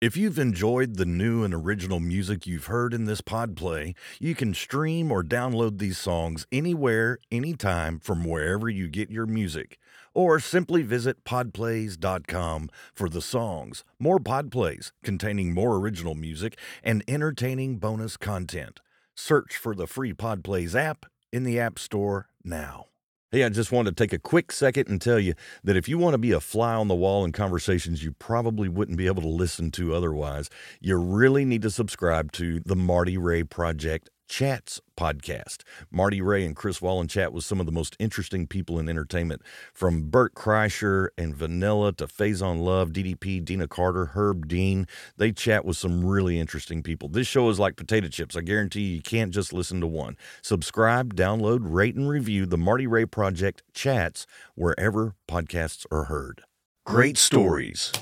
If 0.00 0.16
you've 0.16 0.38
enjoyed 0.38 0.94
the 0.94 1.04
new 1.04 1.42
and 1.42 1.52
original 1.52 1.98
music 1.98 2.46
you've 2.46 2.66
heard 2.66 2.94
in 2.94 3.06
this 3.06 3.20
podplay, 3.20 3.96
you 4.20 4.36
can 4.36 4.54
stream 4.54 5.10
or 5.10 5.24
download 5.24 5.78
these 5.78 5.98
songs 5.98 6.46
anywhere, 6.52 7.18
anytime 7.32 7.98
from 7.98 8.22
wherever 8.22 8.68
you 8.68 8.86
get 8.86 9.10
your 9.10 9.26
music. 9.26 9.76
Or 10.14 10.38
simply 10.38 10.82
visit 10.82 11.24
podplays.com 11.24 12.70
for 12.94 13.08
the 13.08 13.20
songs, 13.20 13.82
more 13.98 14.20
podplays 14.20 14.92
containing 15.02 15.52
more 15.52 15.74
original 15.74 16.14
music, 16.14 16.56
and 16.84 17.02
entertaining 17.08 17.78
bonus 17.78 18.16
content. 18.16 18.80
Search 19.16 19.56
for 19.56 19.74
the 19.74 19.88
free 19.88 20.12
Podplays 20.12 20.76
app 20.76 21.06
in 21.32 21.42
the 21.42 21.58
App 21.58 21.76
Store 21.76 22.28
now. 22.44 22.86
Hey, 23.30 23.44
I 23.44 23.50
just 23.50 23.70
wanted 23.70 23.94
to 23.94 24.02
take 24.02 24.14
a 24.14 24.18
quick 24.18 24.50
second 24.50 24.88
and 24.88 24.98
tell 25.02 25.18
you 25.18 25.34
that 25.62 25.76
if 25.76 25.86
you 25.86 25.98
want 25.98 26.14
to 26.14 26.18
be 26.18 26.32
a 26.32 26.40
fly 26.40 26.72
on 26.72 26.88
the 26.88 26.94
wall 26.94 27.26
in 27.26 27.32
conversations 27.32 28.02
you 28.02 28.12
probably 28.12 28.70
wouldn't 28.70 28.96
be 28.96 29.06
able 29.06 29.20
to 29.20 29.28
listen 29.28 29.70
to 29.72 29.94
otherwise, 29.94 30.48
you 30.80 30.96
really 30.96 31.44
need 31.44 31.60
to 31.60 31.70
subscribe 31.70 32.32
to 32.32 32.60
the 32.60 32.74
Marty 32.74 33.18
Ray 33.18 33.42
Project 33.44 34.08
Chats 34.28 34.80
podcast. 34.96 35.62
Marty 35.90 36.20
Ray 36.20 36.44
and 36.44 36.54
Chris 36.54 36.82
Wallen 36.82 37.08
chat 37.08 37.32
with 37.32 37.44
some 37.44 37.60
of 37.60 37.66
the 37.66 37.72
most 37.72 37.96
interesting 37.98 38.46
people 38.46 38.78
in 38.78 38.88
entertainment, 38.88 39.42
from 39.72 40.10
Bert 40.10 40.34
Kreischer 40.34 41.08
and 41.16 41.34
Vanilla 41.34 41.92
to 41.94 42.06
Faizon 42.06 42.60
Love, 42.60 42.90
DDP, 42.90 43.44
Deana 43.44 43.66
Carter, 43.66 44.06
Herb 44.06 44.46
Dean. 44.46 44.86
They 45.16 45.32
chat 45.32 45.64
with 45.64 45.76
some 45.76 46.04
really 46.04 46.38
interesting 46.38 46.82
people. 46.82 47.08
This 47.08 47.26
show 47.26 47.48
is 47.48 47.58
like 47.58 47.76
potato 47.76 48.08
chips. 48.08 48.36
I 48.36 48.42
guarantee 48.42 48.82
you, 48.82 48.96
you 48.96 49.02
can't 49.02 49.32
just 49.32 49.52
listen 49.52 49.80
to 49.80 49.86
one. 49.86 50.16
Subscribe, 50.42 51.14
download, 51.14 51.60
rate, 51.62 51.94
and 51.96 52.08
review 52.08 52.46
the 52.46 52.58
Marty 52.58 52.86
Ray 52.86 53.06
Project 53.06 53.62
Chats 53.72 54.26
wherever 54.54 55.14
podcasts 55.26 55.86
are 55.90 56.04
heard. 56.04 56.42
Great 56.84 57.18
stories, 57.18 57.92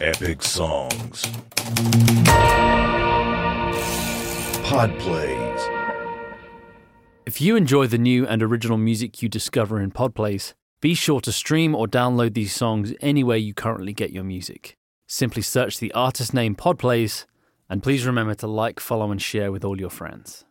epic 0.00 0.42
songs. 0.42 1.24
Pod 4.66 4.98
plays. 4.98 5.60
If 7.24 7.40
you 7.40 7.54
enjoy 7.54 7.86
the 7.86 7.98
new 7.98 8.26
and 8.26 8.42
original 8.42 8.76
music 8.76 9.22
you 9.22 9.28
discover 9.28 9.80
in 9.80 9.92
Podplays, 9.92 10.54
be 10.80 10.92
sure 10.92 11.20
to 11.20 11.30
stream 11.30 11.72
or 11.72 11.86
download 11.86 12.34
these 12.34 12.52
songs 12.52 12.92
anywhere 13.00 13.36
you 13.36 13.54
currently 13.54 13.92
get 13.92 14.10
your 14.10 14.24
music. 14.24 14.76
Simply 15.06 15.40
search 15.40 15.78
the 15.78 15.92
artist 15.92 16.34
name 16.34 16.56
Podplays, 16.56 17.26
and 17.70 17.80
please 17.80 18.04
remember 18.04 18.34
to 18.34 18.48
like, 18.48 18.80
follow, 18.80 19.12
and 19.12 19.22
share 19.22 19.52
with 19.52 19.64
all 19.64 19.78
your 19.78 19.88
friends. 19.88 20.45